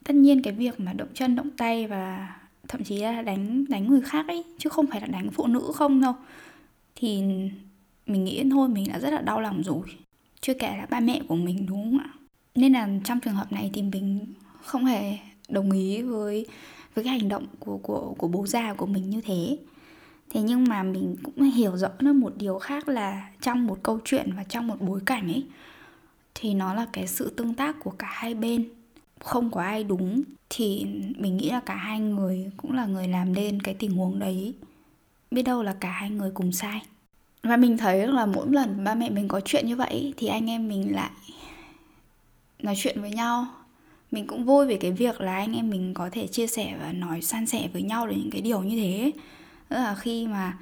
Tất 0.05 0.15
nhiên 0.15 0.43
cái 0.43 0.53
việc 0.53 0.81
mà 0.81 0.93
động 0.93 1.09
chân, 1.15 1.37
động 1.37 1.51
tay 1.57 1.87
và 1.87 2.35
thậm 2.69 2.85
chí 2.85 2.99
là 2.99 3.23
đánh 3.23 3.65
đánh 3.69 3.89
người 3.89 4.01
khác 4.01 4.29
ấy, 4.29 4.45
chứ 4.59 4.71
không 4.71 4.87
phải 4.87 5.01
là 5.01 5.07
đánh 5.07 5.31
phụ 5.31 5.47
nữ 5.47 5.73
không 5.75 6.01
đâu, 6.01 6.15
thì 6.95 7.23
mình 8.07 8.25
nghĩ 8.25 8.45
thôi, 8.51 8.69
mình 8.69 8.85
đã 8.89 8.99
rất 8.99 9.11
là 9.11 9.21
đau 9.21 9.41
lòng 9.41 9.63
rồi. 9.63 9.83
Chưa 10.41 10.55
kể 10.55 10.77
là 10.77 10.87
ba 10.91 11.01
mẹ 11.01 11.23
của 11.29 11.37
mình, 11.37 11.67
đúng 11.67 11.83
không 11.83 11.99
ạ? 11.99 12.11
Nên 12.55 12.73
là 12.73 12.89
trong 13.05 13.21
trường 13.21 13.35
hợp 13.35 13.53
này 13.53 13.71
thì 13.73 13.83
mình 13.83 14.27
không 14.63 14.85
hề 14.85 15.19
đồng 15.49 15.71
ý 15.73 16.03
với 16.03 16.47
với 16.95 17.05
cái 17.05 17.19
hành 17.19 17.29
động 17.29 17.47
của 17.59 17.79
của 17.79 18.15
của 18.19 18.29
bố 18.29 18.47
già 18.47 18.75
của 18.75 18.87
mình 18.87 19.11
như 19.11 19.21
thế 19.21 19.57
thế 20.31 20.41
nhưng 20.41 20.65
mà 20.65 20.83
mình 20.83 21.17
cũng 21.23 21.43
hiểu 21.43 21.77
rõ 21.77 21.89
được 21.99 22.13
một 22.13 22.33
điều 22.37 22.59
khác 22.59 22.89
là 22.89 23.31
trong 23.43 23.67
một 23.67 23.79
câu 23.83 23.99
chuyện 24.05 24.31
và 24.37 24.45
trong 24.45 24.67
một 24.67 24.77
bối 24.81 25.01
cảnh 25.07 25.33
ấy, 25.33 25.45
thì 26.35 26.55
nó 26.55 26.75
là 26.75 26.87
cái 26.93 27.07
sự 27.07 27.31
tương 27.37 27.55
tác 27.55 27.77
của 27.81 27.91
cả 27.91 28.09
hai 28.11 28.35
bên. 28.35 28.69
Không 29.21 29.51
có 29.51 29.63
ai 29.63 29.85
đúng 29.85 30.23
thì 30.51 30.87
mình 31.19 31.37
nghĩ 31.37 31.51
là 31.51 31.61
cả 31.61 31.75
hai 31.75 32.01
người 32.01 32.51
cũng 32.57 32.73
là 32.73 32.87
người 32.87 33.09
làm 33.09 33.33
nên 33.33 33.63
cái 33.63 33.75
tình 33.75 33.97
huống 33.97 34.19
đấy. 34.19 34.55
Biết 35.31 35.43
đâu 35.43 35.63
là 35.63 35.77
cả 35.81 35.91
hai 35.91 36.11
người 36.11 36.31
cùng 36.31 36.53
sai. 36.53 36.83
Và 37.43 37.57
mình 37.57 37.79
thấy 37.79 38.07
là 38.07 38.27
mỗi 38.27 38.47
lần 38.51 38.85
ba 38.85 38.95
mẹ 38.95 39.11
mình 39.11 39.29
có 39.29 39.41
chuyện 39.41 39.67
như 39.67 39.77
vậy 39.77 40.15
thì 40.17 40.27
anh 40.27 40.51
em 40.51 40.69
mình 40.69 40.95
lại 40.95 41.11
nói 42.59 42.75
chuyện 42.77 43.01
với 43.01 43.11
nhau. 43.11 43.47
Mình 44.11 44.27
cũng 44.27 44.45
vui 44.45 44.67
về 44.67 44.77
cái 44.77 44.93
việc 44.93 45.21
là 45.21 45.37
anh 45.37 45.57
em 45.57 45.71
mình 45.71 45.95
có 45.95 46.09
thể 46.13 46.27
chia 46.27 46.47
sẻ 46.47 46.77
và 46.81 46.93
nói 46.93 47.23
san 47.23 47.47
sẻ 47.47 47.69
với 47.73 47.83
nhau 47.83 48.07
về 48.07 48.15
những 48.15 48.31
cái 48.31 48.41
điều 48.41 48.63
như 48.63 48.77
thế 48.77 49.13
tức 49.69 49.77
là 49.77 49.95
khi 49.95 50.27
mà 50.27 50.59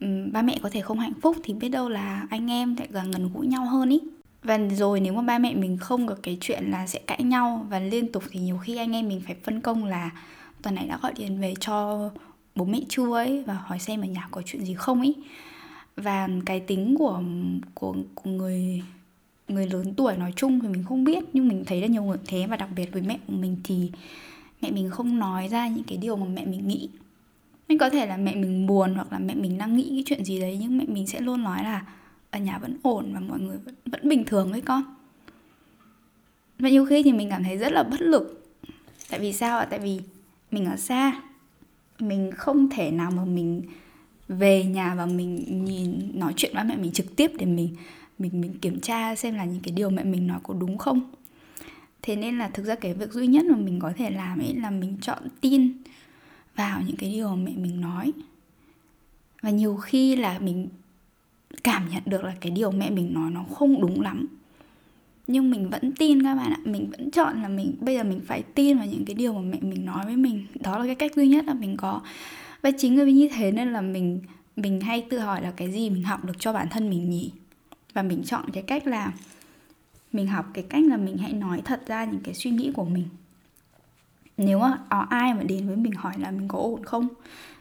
um, 0.00 0.32
ba 0.32 0.42
mẹ 0.42 0.58
có 0.62 0.70
thể 0.70 0.80
không 0.80 0.98
hạnh 0.98 1.20
phúc 1.22 1.36
thì 1.44 1.54
biết 1.54 1.68
đâu 1.68 1.88
là 1.88 2.26
anh 2.30 2.50
em 2.50 2.76
lại 2.76 2.88
càng 2.92 3.10
gần 3.10 3.30
gũi 3.34 3.46
nhau 3.46 3.64
hơn 3.64 3.90
ý. 3.90 4.00
Và 4.42 4.58
rồi 4.58 5.00
nếu 5.00 5.12
mà 5.12 5.22
ba 5.22 5.38
mẹ 5.38 5.54
mình 5.54 5.76
không 5.78 6.06
có 6.06 6.16
cái 6.22 6.38
chuyện 6.40 6.64
là 6.70 6.86
sẽ 6.86 7.00
cãi 7.06 7.22
nhau 7.22 7.66
và 7.70 7.78
liên 7.78 8.12
tục 8.12 8.22
thì 8.30 8.40
nhiều 8.40 8.58
khi 8.58 8.76
anh 8.76 8.92
em 8.92 9.08
mình 9.08 9.20
phải 9.26 9.36
phân 9.44 9.60
công 9.60 9.84
là 9.84 10.10
tuần 10.62 10.74
này 10.74 10.86
đã 10.86 10.98
gọi 11.02 11.12
điện 11.16 11.40
về 11.40 11.54
cho 11.60 12.10
bố 12.54 12.64
mẹ 12.64 12.80
chưa 12.88 13.14
ấy 13.14 13.42
và 13.42 13.54
hỏi 13.54 13.78
xem 13.78 14.00
ở 14.00 14.06
nhà 14.06 14.28
có 14.30 14.42
chuyện 14.46 14.64
gì 14.64 14.74
không 14.74 15.00
ấy 15.00 15.14
và 15.96 16.28
cái 16.46 16.60
tính 16.60 16.96
của 16.98 17.22
của 17.74 17.94
của 18.14 18.30
người 18.30 18.82
người 19.48 19.66
lớn 19.66 19.94
tuổi 19.94 20.16
nói 20.16 20.32
chung 20.36 20.60
thì 20.60 20.68
mình 20.68 20.84
không 20.88 21.04
biết 21.04 21.24
nhưng 21.32 21.48
mình 21.48 21.64
thấy 21.66 21.80
là 21.80 21.86
nhiều 21.86 22.02
người 22.02 22.18
thế. 22.26 22.46
Và 22.46 22.56
đặc 22.56 22.68
biệt 22.76 22.92
với 22.92 23.02
mẹ 23.02 23.18
của 23.26 23.32
mình 23.32 23.56
thì 23.64 23.90
mẹ 24.62 24.70
mình 24.70 24.90
không 24.90 25.18
nói 25.18 25.48
ra 25.48 25.68
những 25.68 25.84
cái 25.84 25.98
điều 25.98 26.16
mà 26.16 26.26
mẹ 26.26 26.44
mình 26.46 26.68
nghĩ 26.68 26.88
nên 27.70 27.78
có 27.78 27.90
thể 27.90 28.06
là 28.06 28.16
mẹ 28.16 28.34
mình 28.34 28.66
buồn 28.66 28.94
hoặc 28.94 29.12
là 29.12 29.18
mẹ 29.18 29.34
mình 29.34 29.58
đang 29.58 29.76
nghĩ 29.76 29.88
cái 29.90 30.02
chuyện 30.06 30.24
gì 30.24 30.40
đấy 30.40 30.58
nhưng 30.60 30.78
mẹ 30.78 30.84
mình 30.88 31.06
sẽ 31.06 31.20
luôn 31.20 31.42
nói 31.42 31.64
là 31.64 31.84
ở 32.30 32.38
nhà 32.38 32.58
vẫn 32.58 32.76
ổn 32.82 33.14
và 33.14 33.20
mọi 33.20 33.40
người 33.40 33.56
vẫn, 33.64 33.74
vẫn 33.86 34.08
bình 34.08 34.24
thường 34.24 34.52
với 34.52 34.60
con. 34.60 34.82
Và 36.58 36.68
nhiều 36.68 36.86
khi 36.86 37.02
thì 37.02 37.12
mình 37.12 37.30
cảm 37.30 37.44
thấy 37.44 37.56
rất 37.56 37.72
là 37.72 37.82
bất 37.82 38.00
lực. 38.00 38.52
Tại 39.10 39.20
vì 39.20 39.32
sao 39.32 39.58
ạ? 39.58 39.66
Tại 39.70 39.78
vì 39.78 40.00
mình 40.50 40.64
ở 40.64 40.76
xa 40.76 41.22
mình 41.98 42.30
không 42.36 42.70
thể 42.70 42.90
nào 42.90 43.10
mà 43.10 43.24
mình 43.24 43.62
về 44.28 44.64
nhà 44.64 44.94
và 44.94 45.06
mình 45.06 45.64
nhìn 45.64 46.10
nói 46.14 46.32
chuyện 46.36 46.52
với 46.54 46.64
mẹ 46.64 46.76
mình 46.76 46.92
trực 46.92 47.16
tiếp 47.16 47.30
để 47.38 47.46
mình 47.46 47.76
mình 48.18 48.40
mình 48.40 48.58
kiểm 48.58 48.80
tra 48.80 49.14
xem 49.14 49.34
là 49.34 49.44
những 49.44 49.60
cái 49.62 49.72
điều 49.72 49.90
mẹ 49.90 50.04
mình 50.04 50.26
nói 50.26 50.38
có 50.42 50.54
đúng 50.54 50.78
không. 50.78 51.00
Thế 52.02 52.16
nên 52.16 52.38
là 52.38 52.48
thực 52.48 52.66
ra 52.66 52.74
cái 52.74 52.94
việc 52.94 53.12
duy 53.12 53.26
nhất 53.26 53.44
mà 53.44 53.56
mình 53.56 53.80
có 53.80 53.92
thể 53.96 54.10
làm 54.10 54.38
ấy 54.38 54.54
là 54.54 54.70
mình 54.70 54.96
chọn 55.00 55.18
tin 55.40 55.72
vào 56.60 56.82
những 56.86 56.96
cái 56.96 57.10
điều 57.10 57.28
mà 57.28 57.36
mẹ 57.36 57.52
mình 57.56 57.80
nói. 57.80 58.12
Và 59.42 59.50
nhiều 59.50 59.76
khi 59.76 60.16
là 60.16 60.38
mình 60.38 60.68
cảm 61.64 61.88
nhận 61.88 62.02
được 62.06 62.24
là 62.24 62.34
cái 62.40 62.52
điều 62.52 62.70
mẹ 62.70 62.90
mình 62.90 63.14
nói 63.14 63.30
nó 63.30 63.44
không 63.54 63.80
đúng 63.80 64.00
lắm. 64.00 64.26
Nhưng 65.26 65.50
mình 65.50 65.70
vẫn 65.70 65.92
tin 65.92 66.22
các 66.22 66.34
bạn 66.34 66.52
ạ. 66.52 66.60
Mình 66.64 66.90
vẫn 66.90 67.10
chọn 67.10 67.42
là 67.42 67.48
mình, 67.48 67.74
bây 67.80 67.94
giờ 67.94 68.04
mình 68.04 68.20
phải 68.26 68.42
tin 68.54 68.78
vào 68.78 68.86
những 68.86 69.04
cái 69.04 69.14
điều 69.14 69.32
mà 69.32 69.40
mẹ 69.40 69.58
mình 69.60 69.84
nói 69.84 70.04
với 70.06 70.16
mình. 70.16 70.46
Đó 70.60 70.78
là 70.78 70.86
cái 70.86 70.94
cách 70.94 71.14
duy 71.16 71.28
nhất 71.28 71.44
là 71.44 71.54
mình 71.54 71.76
có. 71.76 72.00
Và 72.62 72.70
chính 72.78 72.96
vì 72.96 73.12
như 73.12 73.28
thế 73.34 73.52
nên 73.52 73.72
là 73.72 73.80
mình 73.80 74.20
mình 74.56 74.80
hay 74.80 75.06
tự 75.10 75.18
hỏi 75.18 75.42
là 75.42 75.50
cái 75.50 75.72
gì 75.72 75.90
mình 75.90 76.02
học 76.02 76.24
được 76.24 76.38
cho 76.38 76.52
bản 76.52 76.68
thân 76.70 76.90
mình 76.90 77.10
nhỉ? 77.10 77.30
Và 77.92 78.02
mình 78.02 78.22
chọn 78.22 78.44
cái 78.52 78.62
cách 78.62 78.86
là, 78.86 79.12
mình 80.12 80.26
học 80.26 80.46
cái 80.54 80.64
cách 80.68 80.84
là 80.84 80.96
mình 80.96 81.16
hãy 81.16 81.32
nói 81.32 81.62
thật 81.64 81.82
ra 81.86 82.04
những 82.04 82.20
cái 82.24 82.34
suy 82.34 82.50
nghĩ 82.50 82.72
của 82.74 82.84
mình 82.84 83.08
nếu 84.40 84.58
mà 84.58 84.78
có 84.90 85.06
ai 85.10 85.34
mà 85.34 85.42
đến 85.42 85.66
với 85.66 85.76
mình 85.76 85.92
hỏi 85.92 86.14
là 86.18 86.30
mình 86.30 86.48
có 86.48 86.58
ổn 86.58 86.84
không? 86.84 87.08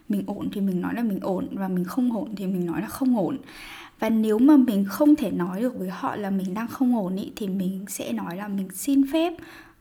Mình 0.10 0.24
ổn 0.28 0.50
thì 0.52 0.62
mình 0.62 0.82
nói 0.82 0.94
là 0.96 1.04
mình 1.04 1.20
ổn 1.22 1.48
và 1.52 1.68
mình 1.68 1.86
không 1.86 2.14
ổn 2.14 2.36
thì 2.36 2.48
mình 2.48 2.66
nói 2.66 2.82
là 2.82 2.88
không 2.88 3.18
ổn. 3.18 3.38
Và 4.00 4.10
nếu 4.10 4.40
mà 4.40 4.58
mình 4.58 4.86
không 4.90 5.16
thể 5.16 5.32
nói 5.32 5.62
được 5.62 5.80
với 5.80 5.90
họ 5.90 6.16
là 6.16 6.30
mình 6.30 6.54
đang 6.54 6.68
không 6.68 6.98
ổn 6.98 7.16
ý, 7.16 7.32
thì 7.36 7.48
mình 7.48 7.86
sẽ 7.88 8.12
nói 8.12 8.38
là 8.38 8.48
mình 8.48 8.70
xin 8.74 9.12
phép 9.14 9.34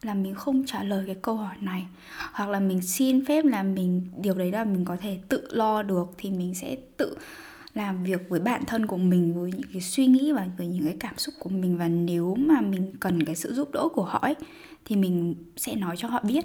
là 0.02 0.14
mình 0.14 0.34
không 0.34 0.66
trả 0.66 0.82
lời 0.82 1.04
cái 1.06 1.16
câu 1.22 1.36
hỏi 1.36 1.56
này. 1.60 1.86
Hoặc 2.32 2.48
là 2.48 2.60
mình 2.60 2.82
xin 2.82 3.24
phép 3.24 3.44
là 3.44 3.62
mình 3.62 4.02
điều 4.22 4.34
đấy 4.34 4.52
là 4.52 4.64
mình 4.64 4.84
có 4.84 4.96
thể 4.96 5.18
tự 5.28 5.48
lo 5.50 5.82
được 5.82 6.14
thì 6.18 6.30
mình 6.30 6.54
sẽ 6.54 6.76
tự 6.96 7.16
làm 7.74 8.04
việc 8.04 8.28
với 8.28 8.40
bản 8.40 8.64
thân 8.66 8.86
của 8.86 8.96
mình 8.96 9.34
với 9.34 9.52
những 9.52 9.70
cái 9.72 9.82
suy 9.82 10.06
nghĩ 10.06 10.32
và 10.32 10.46
với 10.58 10.66
những 10.66 10.84
cái 10.84 10.96
cảm 11.00 11.14
xúc 11.18 11.34
của 11.38 11.50
mình. 11.50 11.78
Và 11.78 11.88
nếu 11.88 12.34
mà 12.34 12.60
mình 12.60 12.92
cần 13.00 13.24
cái 13.24 13.36
sự 13.36 13.54
giúp 13.54 13.72
đỡ 13.72 13.88
của 13.92 14.04
họ 14.04 14.18
ấy 14.18 14.34
thì 14.84 14.96
mình 14.96 15.34
sẽ 15.56 15.74
nói 15.74 15.96
cho 15.98 16.08
họ 16.08 16.20
biết 16.22 16.44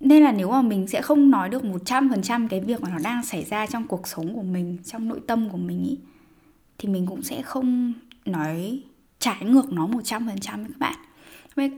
nên 0.00 0.22
là 0.22 0.32
nếu 0.32 0.50
mà 0.50 0.62
mình 0.62 0.86
sẽ 0.86 1.02
không 1.02 1.30
nói 1.30 1.48
được 1.48 1.62
100% 1.62 2.48
cái 2.48 2.60
việc 2.60 2.80
mà 2.80 2.88
nó 2.90 2.98
đang 3.04 3.24
xảy 3.24 3.44
ra 3.44 3.66
trong 3.66 3.86
cuộc 3.86 4.08
sống 4.08 4.34
của 4.34 4.42
mình, 4.42 4.78
trong 4.84 5.08
nội 5.08 5.20
tâm 5.26 5.48
của 5.48 5.58
mình 5.58 5.84
ý 5.84 5.98
thì 6.78 6.88
mình 6.88 7.06
cũng 7.06 7.22
sẽ 7.22 7.42
không 7.42 7.92
nói 8.24 8.82
trái 9.18 9.44
ngược 9.44 9.72
nó 9.72 9.86
100% 9.86 10.26
với 10.26 10.44
các 10.46 10.78
bạn. 10.78 10.94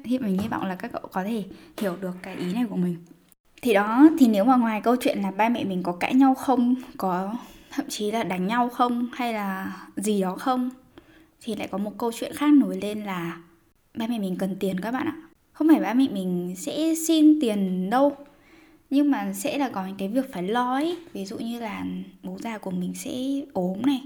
Thì 0.04 0.18
mình 0.18 0.38
hy 0.38 0.48
vọng 0.48 0.64
là 0.64 0.74
các 0.74 0.92
cậu 0.92 1.02
có 1.12 1.24
thể 1.24 1.44
hiểu 1.80 1.96
được 2.00 2.16
cái 2.22 2.36
ý 2.36 2.52
này 2.52 2.64
của 2.70 2.76
mình. 2.76 2.96
Thì 3.62 3.74
đó, 3.74 4.08
thì 4.18 4.28
nếu 4.28 4.44
mà 4.44 4.56
ngoài 4.56 4.80
câu 4.80 4.96
chuyện 5.00 5.18
là 5.22 5.30
ba 5.30 5.48
mẹ 5.48 5.64
mình 5.64 5.82
có 5.82 5.92
cãi 5.92 6.14
nhau 6.14 6.34
không, 6.34 6.74
có 6.96 7.34
thậm 7.70 7.86
chí 7.88 8.10
là 8.10 8.22
đánh 8.22 8.46
nhau 8.46 8.68
không 8.68 9.08
hay 9.12 9.32
là 9.32 9.76
gì 9.96 10.20
đó 10.20 10.36
không 10.36 10.70
thì 11.40 11.56
lại 11.56 11.68
có 11.68 11.78
một 11.78 11.98
câu 11.98 12.12
chuyện 12.14 12.32
khác 12.34 12.52
nổi 12.54 12.76
lên 12.76 13.04
là 13.04 13.36
ba 13.94 14.06
mẹ 14.06 14.18
mình 14.18 14.36
cần 14.38 14.56
tiền 14.60 14.80
các 14.80 14.90
bạn 14.90 15.06
ạ 15.06 15.16
không 15.52 15.68
phải 15.68 15.80
ba 15.80 15.94
mẹ 15.94 16.08
mình 16.08 16.54
sẽ 16.56 16.94
xin 16.94 17.40
tiền 17.40 17.90
đâu, 17.90 18.16
nhưng 18.90 19.10
mà 19.10 19.32
sẽ 19.32 19.58
là 19.58 19.68
có 19.68 19.86
những 19.86 19.96
cái 19.96 20.08
việc 20.08 20.32
phải 20.32 20.42
lo 20.42 20.74
ấy. 20.74 20.96
Ví 21.12 21.24
dụ 21.24 21.38
như 21.38 21.60
là 21.60 21.84
bố 22.22 22.38
già 22.40 22.58
của 22.58 22.70
mình 22.70 22.94
sẽ 22.94 23.10
ốm 23.52 23.82
này, 23.82 24.02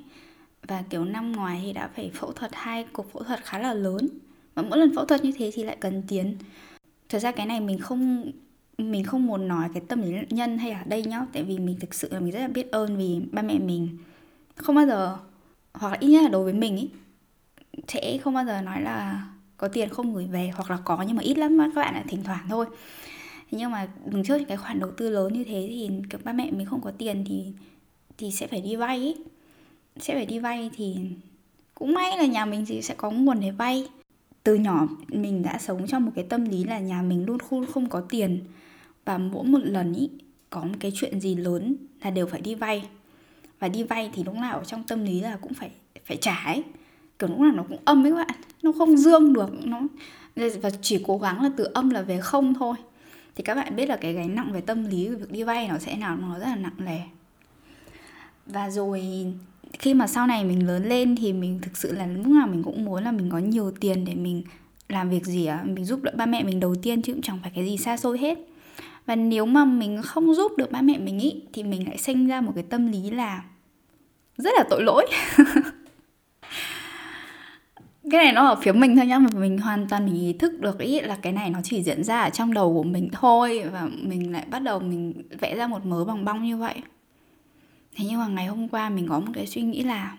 và 0.69 0.85
kiểu 0.91 1.05
năm 1.05 1.33
ngoài 1.33 1.61
thì 1.65 1.73
đã 1.73 1.91
phải 1.97 2.11
phẫu 2.15 2.33
thuật 2.33 2.51
hai 2.55 2.87
cuộc 2.93 3.13
phẫu 3.13 3.23
thuật 3.23 3.45
khá 3.45 3.59
là 3.59 3.75
lớn. 3.75 4.09
Và 4.55 4.63
mỗi 4.63 4.79
lần 4.79 4.95
phẫu 4.95 5.05
thuật 5.05 5.25
như 5.25 5.33
thế 5.37 5.51
thì 5.55 5.65
lại 5.65 5.77
cần 5.81 6.03
tiền. 6.09 6.37
Thật 7.09 7.19
ra 7.19 7.33
cái 7.33 7.47
này 7.47 7.61
mình 7.61 7.79
không 7.79 8.33
mình 8.79 9.05
không 9.05 9.27
muốn 9.27 9.49
nói 9.49 9.69
cái 9.75 9.83
tâm 9.89 10.03
lý 10.03 10.13
nhân 10.31 10.59
hay 10.59 10.71
ở 10.71 10.85
đây 10.87 11.03
nhá, 11.03 11.27
tại 11.33 11.43
vì 11.43 11.59
mình 11.59 11.77
thực 11.81 11.95
sự 11.95 12.09
là 12.13 12.21
mình 12.21 12.33
rất 12.33 12.41
là 12.41 12.49
biết 12.49 12.71
ơn 12.71 12.97
vì 12.97 13.21
ba 13.33 13.43
mẹ 13.43 13.59
mình. 13.59 13.99
Không 14.57 14.77
bao 14.77 14.87
giờ, 14.87 15.17
hoặc 15.73 15.91
là 15.91 15.97
ít 16.01 16.09
nhất 16.09 16.23
là 16.23 16.29
đối 16.29 16.45
với 16.45 16.53
mình 16.53 16.77
ý, 16.77 16.89
sẽ 17.89 18.19
không 18.19 18.35
bao 18.35 18.45
giờ 18.45 18.63
nói 18.63 18.83
là 18.83 19.27
có 19.57 19.69
tiền 19.69 19.89
không 19.89 20.15
gửi 20.15 20.27
về 20.27 20.51
hoặc 20.55 20.71
là 20.71 20.79
có 20.85 21.05
nhưng 21.07 21.17
mà 21.17 21.23
ít 21.23 21.39
lắm 21.39 21.59
các 21.59 21.75
bạn 21.75 21.95
là 21.95 22.05
thỉnh 22.09 22.25
thoảng 22.25 22.47
thôi. 22.49 22.67
Nhưng 23.51 23.71
mà 23.71 23.89
đứng 24.07 24.25
trước 24.25 24.39
cái 24.49 24.57
khoản 24.57 24.81
đầu 24.81 24.91
tư 24.97 25.11
lớn 25.11 25.33
như 25.33 25.45
thế 25.45 25.67
thì 25.69 25.91
các 26.11 26.25
ba 26.25 26.33
mẹ 26.33 26.51
mình 26.51 26.67
không 26.67 26.81
có 26.81 26.91
tiền 26.91 27.25
thì 27.29 27.53
thì 28.19 28.31
sẽ 28.31 28.47
phải 28.47 28.61
đi 28.61 28.77
vay 28.77 29.15
sẽ 30.01 30.15
phải 30.15 30.27
đi 30.27 30.39
vay 30.39 30.71
thì 30.77 30.97
cũng 31.75 31.95
may 31.95 32.19
là 32.19 32.27
nhà 32.27 32.45
mình 32.45 32.65
thì 32.67 32.83
sẽ 32.83 32.95
có 32.95 33.11
nguồn 33.11 33.41
để 33.41 33.51
vay. 33.51 33.89
Từ 34.43 34.55
nhỏ 34.55 34.89
mình 35.09 35.43
đã 35.43 35.59
sống 35.59 35.87
trong 35.87 36.05
một 36.05 36.13
cái 36.15 36.25
tâm 36.29 36.45
lý 36.45 36.65
là 36.65 36.79
nhà 36.79 37.03
mình 37.03 37.27
luôn 37.27 37.39
không 37.39 37.67
không 37.67 37.89
có 37.89 38.01
tiền. 38.01 38.45
Và 39.05 39.19
mỗi 39.19 39.45
một 39.45 39.59
lần 39.63 39.95
ý, 39.95 40.11
có 40.51 40.61
một 40.65 40.75
cái 40.81 40.93
chuyện 40.95 41.21
gì 41.21 41.35
lớn 41.35 41.77
là 42.03 42.11
đều 42.11 42.27
phải 42.27 42.41
đi 42.41 42.55
vay. 42.55 42.89
Và 43.59 43.69
đi 43.69 43.83
vay 43.83 44.11
thì 44.15 44.25
lúc 44.25 44.35
nào 44.35 44.65
trong 44.65 44.85
tâm 44.85 45.05
lý 45.05 45.21
là 45.21 45.37
cũng 45.37 45.55
phải 45.55 45.71
phải 46.05 46.17
trả 46.17 46.35
ấy 46.35 46.63
kiểu 47.19 47.29
lúc 47.29 47.39
nào 47.39 47.53
nó 47.53 47.63
cũng 47.63 47.79
âm 47.85 48.07
ấy 48.07 48.13
các 48.13 48.17
bạn. 48.17 48.37
Nó 48.63 48.73
không 48.73 48.97
dương 48.97 49.33
được, 49.33 49.51
nó 49.65 49.81
và 50.37 50.71
chỉ 50.83 51.03
cố 51.07 51.19
gắng 51.19 51.43
là 51.43 51.51
từ 51.57 51.65
âm 51.65 51.91
là 51.91 52.03
về 52.03 52.21
không 52.21 52.55
thôi. 52.55 52.75
Thì 53.37 53.43
các 53.43 53.55
bạn 53.55 53.77
biết 53.77 53.89
là 53.89 53.97
cái 53.97 54.13
gánh 54.13 54.35
nặng 54.35 54.53
về 54.53 54.61
tâm 54.61 54.85
lý 54.85 55.09
của 55.09 55.17
việc 55.17 55.31
đi 55.31 55.43
vay 55.43 55.69
nó 55.69 55.79
sẽ 55.79 55.97
nào, 55.97 56.17
nó 56.17 56.39
rất 56.39 56.47
là 56.47 56.57
nặng 56.57 56.77
nề. 56.79 56.99
Và 58.47 58.71
rồi, 58.71 59.03
khi 59.73 59.95
mà 59.95 60.07
sau 60.07 60.27
này 60.27 60.45
mình 60.45 60.67
lớn 60.67 60.85
lên 60.89 61.17
thì 61.17 61.33
mình 61.33 61.59
thực 61.63 61.77
sự 61.77 61.93
là 61.93 62.07
lúc 62.07 62.27
nào 62.27 62.47
mình 62.47 62.63
cũng 62.63 62.85
muốn 62.85 63.05
là 63.05 63.13
mình 63.13 63.31
có 63.31 63.39
nhiều 63.39 63.71
tiền 63.81 64.05
để 64.05 64.15
mình 64.15 64.43
làm 64.89 65.11
việc 65.11 65.25
gì 65.25 65.47
á, 65.47 65.63
mình 65.65 65.85
giúp 65.85 66.03
đỡ 66.03 66.13
ba 66.17 66.27
mẹ 66.27 66.43
mình 66.43 66.61
đầu 66.61 66.75
tiên 66.83 67.03
chứ 67.03 67.13
cũng 67.13 67.23
chẳng 67.23 67.39
phải 67.43 67.53
cái 67.55 67.65
gì 67.65 67.77
xa 67.77 67.97
xôi 67.97 68.19
hết. 68.19 68.39
Và 69.07 69.17
nếu 69.17 69.47
mà 69.47 69.65
mình 69.65 70.03
không 70.03 70.35
giúp 70.35 70.53
được 70.59 70.73
ba 70.73 70.83
mẹ 70.83 70.99
mình 70.99 71.19
ý, 71.19 71.43
thì 71.53 71.63
mình 71.63 71.89
lại 71.89 71.99
sinh 71.99 72.27
ra 72.27 72.41
một 72.41 72.53
cái 72.55 72.65
tâm 72.71 72.93
lý 72.93 73.11
là 73.11 73.45
rất 74.37 74.51
là 74.57 74.65
tội 74.71 74.83
lỗi. 74.83 75.07
cái 78.11 78.25
này 78.25 78.33
nó 78.33 78.47
ở 78.47 78.57
phía 78.63 78.73
mình 78.73 78.97
thôi 78.97 79.07
nhá, 79.07 79.19
mà 79.19 79.29
mình 79.35 79.59
hoàn 79.59 79.89
toàn 79.89 80.07
mình 80.07 80.15
ý 80.15 80.33
thức 80.33 80.61
được 80.61 80.79
ý 80.79 81.01
là 81.01 81.17
cái 81.23 81.33
này 81.33 81.51
nó 81.51 81.61
chỉ 81.65 81.83
diễn 81.83 82.05
ra 82.05 82.21
ở 82.21 82.31
trong 82.31 82.55
đầu 82.55 82.75
của 82.75 82.83
mình 82.83 83.09
thôi, 83.13 83.63
và 83.73 83.89
mình 84.03 84.33
lại 84.33 84.47
bắt 84.51 84.59
đầu 84.59 84.81
mình 84.81 85.23
vẽ 85.41 85.57
ra 85.57 85.67
một 85.67 85.87
mớ 85.87 86.05
bằng 86.05 86.25
bong 86.25 86.45
như 86.45 86.57
vậy. 86.57 86.75
Thế 87.97 88.05
nhưng 88.09 88.21
mà 88.21 88.27
ngày 88.27 88.47
hôm 88.47 88.69
qua 88.69 88.89
mình 88.89 89.09
có 89.09 89.21
một 89.21 89.33
cái 89.35 89.47
suy 89.47 89.63
nghĩ 89.63 89.83
là 89.83 90.17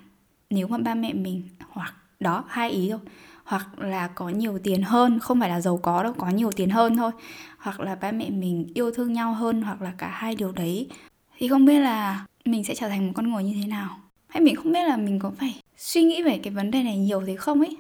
nếu 0.50 0.68
mà 0.68 0.78
ba 0.78 0.96
mẹ 0.96 1.14
mình, 1.14 1.44
hoặc, 1.70 1.94
đó, 2.20 2.44
hai 2.48 2.70
ý 2.70 2.90
thôi, 2.90 3.00
hoặc 3.44 3.80
là 3.80 4.08
có 4.08 4.30
nhiều 4.30 4.60
tiền 4.64 4.82
hơn, 4.82 5.20
không 5.20 5.40
phải 5.40 5.50
là 5.50 5.62
giàu 5.62 5.78
có 5.78 6.04
đâu, 6.04 6.14
có 6.14 6.30
nhiều 6.30 6.52
tiền 6.52 6.70
hơn 6.70 6.96
thôi, 6.96 7.12
hoặc 7.58 7.80
là 7.80 7.96
ba 7.96 8.12
mẹ 8.12 8.30
mình 8.30 8.68
yêu 8.74 8.92
thương 8.92 9.14
nhau 9.14 9.34
hơn, 9.34 9.62
hoặc 9.62 9.82
là 9.82 9.92
cả 9.98 10.10
hai 10.14 10.36
điều 10.36 10.52
đấy, 10.52 10.90
thì 11.38 11.48
không 11.48 11.66
biết 11.66 11.80
là 11.80 12.26
mình 12.46 12.64
sẽ 12.64 12.76
trở 12.76 12.90
thành 12.90 13.08
một 13.08 13.14
con 13.16 13.34
người 13.34 13.44
như 13.44 13.54
thế 13.62 13.68
nào. 13.68 13.98
Hay 14.28 14.44
mình 14.44 14.56
không 14.56 14.72
biết 14.72 14.84
là 14.88 14.98
mình 14.98 15.20
có 15.20 15.32
phải 15.40 15.56
suy 15.78 16.04
nghĩ 16.04 16.22
về 16.22 16.40
cái 16.44 16.54
vấn 16.54 16.72
đề 16.72 16.84
này 16.84 16.98
nhiều 16.98 17.24
thì 17.28 17.36
không 17.36 17.60
ấy. 17.62 17.78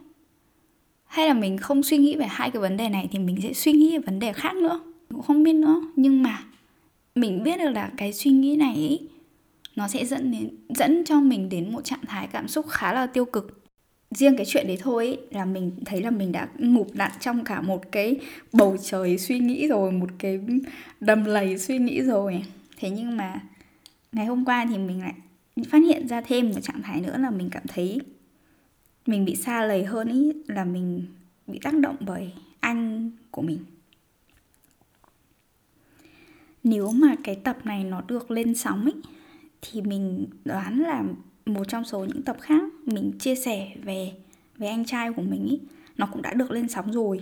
Hay 1.05 1.27
là 1.27 1.33
mình 1.33 1.57
không 1.57 1.83
suy 1.83 1.97
nghĩ 1.97 2.15
về 2.15 2.25
hai 2.29 2.51
cái 2.51 2.61
vấn 2.61 2.77
đề 2.77 2.89
này 2.89 3.09
thì 3.11 3.19
mình 3.19 3.37
sẽ 3.43 3.53
suy 3.53 3.71
nghĩ 3.71 3.91
về 3.91 3.99
vấn 3.99 4.19
đề 4.19 4.33
khác 4.33 4.55
nữa. 4.55 4.79
Cũng 5.09 5.21
không 5.21 5.43
biết 5.43 5.53
nữa. 5.53 5.81
Nhưng 5.95 6.23
mà 6.23 6.43
mình 7.15 7.43
biết 7.43 7.59
được 7.59 7.69
là 7.69 7.91
cái 7.97 8.13
suy 8.13 8.31
nghĩ 8.31 8.55
này 8.55 8.75
ý, 8.75 8.99
nó 9.75 9.87
sẽ 9.87 10.05
dẫn 10.05 10.31
đến 10.31 10.49
dẫn 10.69 11.05
cho 11.05 11.19
mình 11.19 11.49
đến 11.49 11.73
một 11.73 11.85
trạng 11.85 12.05
thái 12.07 12.27
cảm 12.27 12.47
xúc 12.47 12.65
khá 12.69 12.93
là 12.93 13.07
tiêu 13.07 13.25
cực. 13.25 13.63
Riêng 14.11 14.37
cái 14.37 14.45
chuyện 14.45 14.67
đấy 14.67 14.77
thôi 14.81 15.05
ý, 15.05 15.17
là 15.31 15.45
mình 15.45 15.71
thấy 15.85 16.01
là 16.01 16.09
mình 16.09 16.31
đã 16.31 16.47
ngụp 16.57 16.87
lặn 16.93 17.11
trong 17.19 17.43
cả 17.43 17.61
một 17.61 17.91
cái 17.91 18.19
bầu 18.53 18.77
trời 18.83 19.17
suy 19.17 19.39
nghĩ 19.39 19.67
rồi 19.67 19.91
một 19.91 20.09
cái 20.19 20.39
đầm 20.99 21.25
lầy 21.25 21.57
suy 21.57 21.77
nghĩ 21.77 22.01
rồi. 22.01 22.43
Thế 22.79 22.89
nhưng 22.89 23.17
mà 23.17 23.39
ngày 24.11 24.25
hôm 24.25 24.45
qua 24.45 24.65
thì 24.69 24.77
mình 24.77 25.01
lại 25.01 25.13
phát 25.63 25.83
hiện 25.83 26.07
ra 26.07 26.21
thêm 26.21 26.49
một 26.49 26.59
trạng 26.61 26.81
thái 26.81 27.01
nữa 27.01 27.17
là 27.17 27.29
mình 27.29 27.49
cảm 27.49 27.63
thấy 27.67 27.99
mình 29.05 29.25
bị 29.25 29.35
xa 29.35 29.65
lầy 29.65 29.85
hơn 29.85 30.09
ý, 30.09 30.31
là 30.47 30.65
mình 30.65 31.05
bị 31.47 31.59
tác 31.63 31.73
động 31.73 31.95
bởi 31.99 32.33
anh 32.59 33.11
của 33.31 33.41
mình. 33.41 33.59
Nếu 36.63 36.91
mà 36.91 37.15
cái 37.23 37.35
tập 37.35 37.57
này 37.65 37.83
nó 37.83 38.01
được 38.01 38.31
lên 38.31 38.55
sóng 38.55 38.83
ấy 38.83 38.95
thì 39.61 39.81
mình 39.81 40.27
đoán 40.45 40.79
là 40.79 41.03
một 41.45 41.63
trong 41.67 41.85
số 41.85 42.05
những 42.05 42.21
tập 42.21 42.37
khác 42.41 42.63
mình 42.85 43.11
chia 43.19 43.35
sẻ 43.35 43.75
về 43.83 44.11
về 44.57 44.67
anh 44.67 44.85
trai 44.85 45.13
của 45.13 45.21
mình 45.21 45.45
ý, 45.45 45.59
nó 45.97 46.05
cũng 46.05 46.21
đã 46.21 46.33
được 46.33 46.51
lên 46.51 46.69
sóng 46.69 46.91
rồi. 46.91 47.21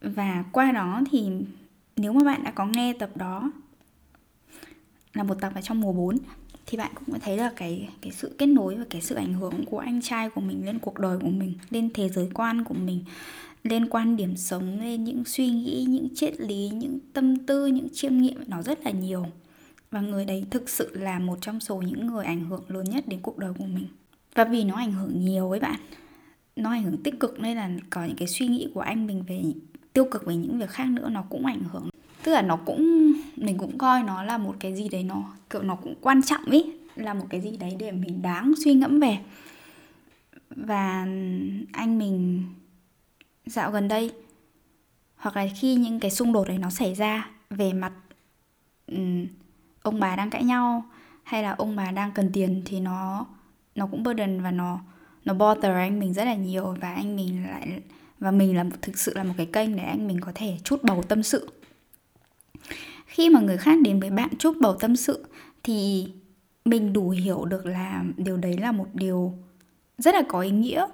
Và 0.00 0.44
qua 0.52 0.72
đó 0.72 1.02
thì 1.10 1.28
nếu 1.96 2.12
mà 2.12 2.24
bạn 2.24 2.44
đã 2.44 2.50
có 2.50 2.66
nghe 2.66 2.92
tập 2.92 3.16
đó, 3.16 3.50
là 5.12 5.22
một 5.22 5.34
tập 5.40 5.52
ở 5.54 5.60
trong 5.60 5.80
mùa 5.80 5.92
4 5.92 6.16
thì 6.66 6.78
bạn 6.78 6.90
cũng 6.94 7.20
thấy 7.20 7.36
là 7.36 7.52
cái 7.56 7.88
cái 8.02 8.12
sự 8.12 8.34
kết 8.38 8.46
nối 8.46 8.74
và 8.74 8.84
cái 8.90 9.00
sự 9.00 9.14
ảnh 9.14 9.34
hưởng 9.34 9.64
của 9.66 9.78
anh 9.78 10.02
trai 10.02 10.30
của 10.30 10.40
mình 10.40 10.66
lên 10.66 10.78
cuộc 10.78 10.98
đời 10.98 11.18
của 11.18 11.28
mình, 11.28 11.54
lên 11.70 11.90
thế 11.94 12.08
giới 12.08 12.30
quan 12.34 12.64
của 12.64 12.74
mình, 12.74 13.04
lên 13.62 13.88
quan 13.88 14.16
điểm 14.16 14.36
sống, 14.36 14.80
lên 14.80 15.04
những 15.04 15.24
suy 15.24 15.48
nghĩ, 15.48 15.84
những 15.88 16.08
triết 16.14 16.40
lý, 16.40 16.68
những 16.68 16.98
tâm 17.12 17.36
tư, 17.36 17.66
những 17.66 17.88
chiêm 17.92 18.16
nghiệm 18.16 18.40
nó 18.46 18.62
rất 18.62 18.84
là 18.84 18.90
nhiều. 18.90 19.26
Và 19.90 20.00
người 20.00 20.24
đấy 20.24 20.44
thực 20.50 20.68
sự 20.68 20.90
là 20.94 21.18
một 21.18 21.38
trong 21.40 21.60
số 21.60 21.76
những 21.76 22.06
người 22.06 22.24
ảnh 22.24 22.44
hưởng 22.44 22.64
lớn 22.68 22.84
nhất 22.84 23.08
đến 23.08 23.20
cuộc 23.22 23.38
đời 23.38 23.52
của 23.58 23.64
mình. 23.64 23.86
Và 24.34 24.44
vì 24.44 24.64
nó 24.64 24.74
ảnh 24.74 24.92
hưởng 24.92 25.20
nhiều 25.20 25.48
với 25.48 25.60
bạn, 25.60 25.80
nó 26.56 26.70
ảnh 26.70 26.82
hưởng 26.82 27.02
tích 27.02 27.20
cực 27.20 27.40
nên 27.40 27.56
là 27.56 27.70
có 27.90 28.04
những 28.04 28.16
cái 28.16 28.28
suy 28.28 28.46
nghĩ 28.46 28.68
của 28.74 28.80
anh 28.80 29.06
mình 29.06 29.24
về 29.28 29.42
tiêu 29.92 30.04
cực 30.10 30.26
về 30.26 30.36
những 30.36 30.58
việc 30.58 30.70
khác 30.70 30.88
nữa 30.88 31.08
nó 31.08 31.24
cũng 31.30 31.46
ảnh 31.46 31.62
hưởng 31.72 31.88
tức 32.26 32.32
là 32.32 32.42
nó 32.42 32.56
cũng 32.56 33.12
mình 33.36 33.58
cũng 33.58 33.78
coi 33.78 34.02
nó 34.02 34.22
là 34.22 34.38
một 34.38 34.54
cái 34.60 34.74
gì 34.74 34.88
đấy 34.88 35.02
nó 35.02 35.24
kiểu 35.50 35.62
nó 35.62 35.74
cũng 35.74 35.94
quan 36.00 36.22
trọng 36.22 36.44
ý 36.44 36.64
là 36.96 37.14
một 37.14 37.26
cái 37.30 37.40
gì 37.40 37.56
đấy 37.56 37.76
để 37.78 37.92
mình 37.92 38.22
đáng 38.22 38.54
suy 38.64 38.74
ngẫm 38.74 39.00
về. 39.00 39.18
Và 40.50 41.06
anh 41.72 41.98
mình 41.98 42.44
dạo 43.46 43.70
gần 43.70 43.88
đây 43.88 44.12
hoặc 45.16 45.36
là 45.36 45.46
khi 45.60 45.74
những 45.74 46.00
cái 46.00 46.10
xung 46.10 46.32
đột 46.32 46.48
đấy 46.48 46.58
nó 46.58 46.70
xảy 46.70 46.94
ra 46.94 47.30
về 47.50 47.72
mặt 47.72 47.92
um, 48.86 49.26
ông 49.82 50.00
bà 50.00 50.16
đang 50.16 50.30
cãi 50.30 50.44
nhau 50.44 50.84
hay 51.22 51.42
là 51.42 51.50
ông 51.50 51.76
bà 51.76 51.90
đang 51.90 52.12
cần 52.12 52.30
tiền 52.32 52.62
thì 52.64 52.80
nó 52.80 53.26
nó 53.74 53.86
cũng 53.86 54.02
burden 54.02 54.42
và 54.42 54.50
nó 54.50 54.80
nó 55.24 55.34
bother 55.34 55.72
anh 55.72 56.00
mình 56.00 56.12
rất 56.12 56.24
là 56.24 56.34
nhiều. 56.34 56.76
Và 56.80 56.94
anh 56.94 57.16
mình 57.16 57.44
lại 57.50 57.80
và 58.18 58.30
mình 58.30 58.56
là 58.56 58.64
thực 58.82 58.98
sự 58.98 59.14
là 59.14 59.24
một 59.24 59.34
cái 59.36 59.46
kênh 59.46 59.76
để 59.76 59.82
anh 59.82 60.06
mình 60.06 60.20
có 60.20 60.32
thể 60.34 60.58
chút 60.64 60.84
bầu 60.84 61.02
tâm 61.02 61.22
sự 61.22 61.50
khi 63.06 63.30
mà 63.30 63.40
người 63.40 63.56
khác 63.56 63.78
đến 63.82 64.00
với 64.00 64.10
bạn 64.10 64.28
chúc 64.38 64.56
bầu 64.60 64.76
tâm 64.80 64.96
sự 64.96 65.24
thì 65.62 66.08
mình 66.64 66.92
đủ 66.92 67.10
hiểu 67.10 67.44
được 67.44 67.66
là 67.66 68.04
điều 68.16 68.36
đấy 68.36 68.58
là 68.58 68.72
một 68.72 68.86
điều 68.94 69.34
rất 69.98 70.14
là 70.14 70.22
có 70.28 70.40
ý 70.40 70.50
nghĩa 70.50 70.86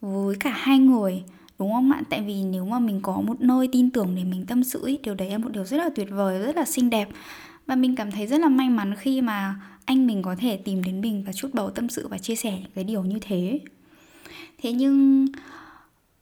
với 0.00 0.36
cả 0.40 0.50
hai 0.56 0.78
người 0.78 1.22
đúng 1.58 1.72
không 1.72 1.92
ạ? 1.92 2.02
Tại 2.10 2.22
vì 2.22 2.42
nếu 2.42 2.64
mà 2.64 2.78
mình 2.78 3.00
có 3.02 3.20
một 3.20 3.40
nơi 3.40 3.68
tin 3.72 3.90
tưởng 3.90 4.14
để 4.14 4.24
mình 4.24 4.46
tâm 4.46 4.64
sự 4.64 4.86
ý, 4.86 4.98
điều 5.02 5.14
đấy 5.14 5.30
là 5.30 5.38
một 5.38 5.48
điều 5.52 5.64
rất 5.64 5.76
là 5.76 5.90
tuyệt 5.94 6.08
vời 6.10 6.38
rất 6.38 6.56
là 6.56 6.64
xinh 6.64 6.90
đẹp. 6.90 7.08
Và 7.66 7.76
mình 7.76 7.96
cảm 7.96 8.10
thấy 8.10 8.26
rất 8.26 8.40
là 8.40 8.48
may 8.48 8.70
mắn 8.70 8.94
khi 8.98 9.20
mà 9.20 9.60
anh 9.84 10.06
mình 10.06 10.22
có 10.22 10.34
thể 10.38 10.56
tìm 10.56 10.82
đến 10.82 11.00
mình 11.00 11.24
và 11.26 11.32
chút 11.32 11.48
bầu 11.52 11.70
tâm 11.70 11.88
sự 11.88 12.08
và 12.08 12.18
chia 12.18 12.34
sẻ 12.34 12.58
cái 12.74 12.84
điều 12.84 13.04
như 13.04 13.18
thế. 13.20 13.60
Thế 14.62 14.72
nhưng 14.72 15.26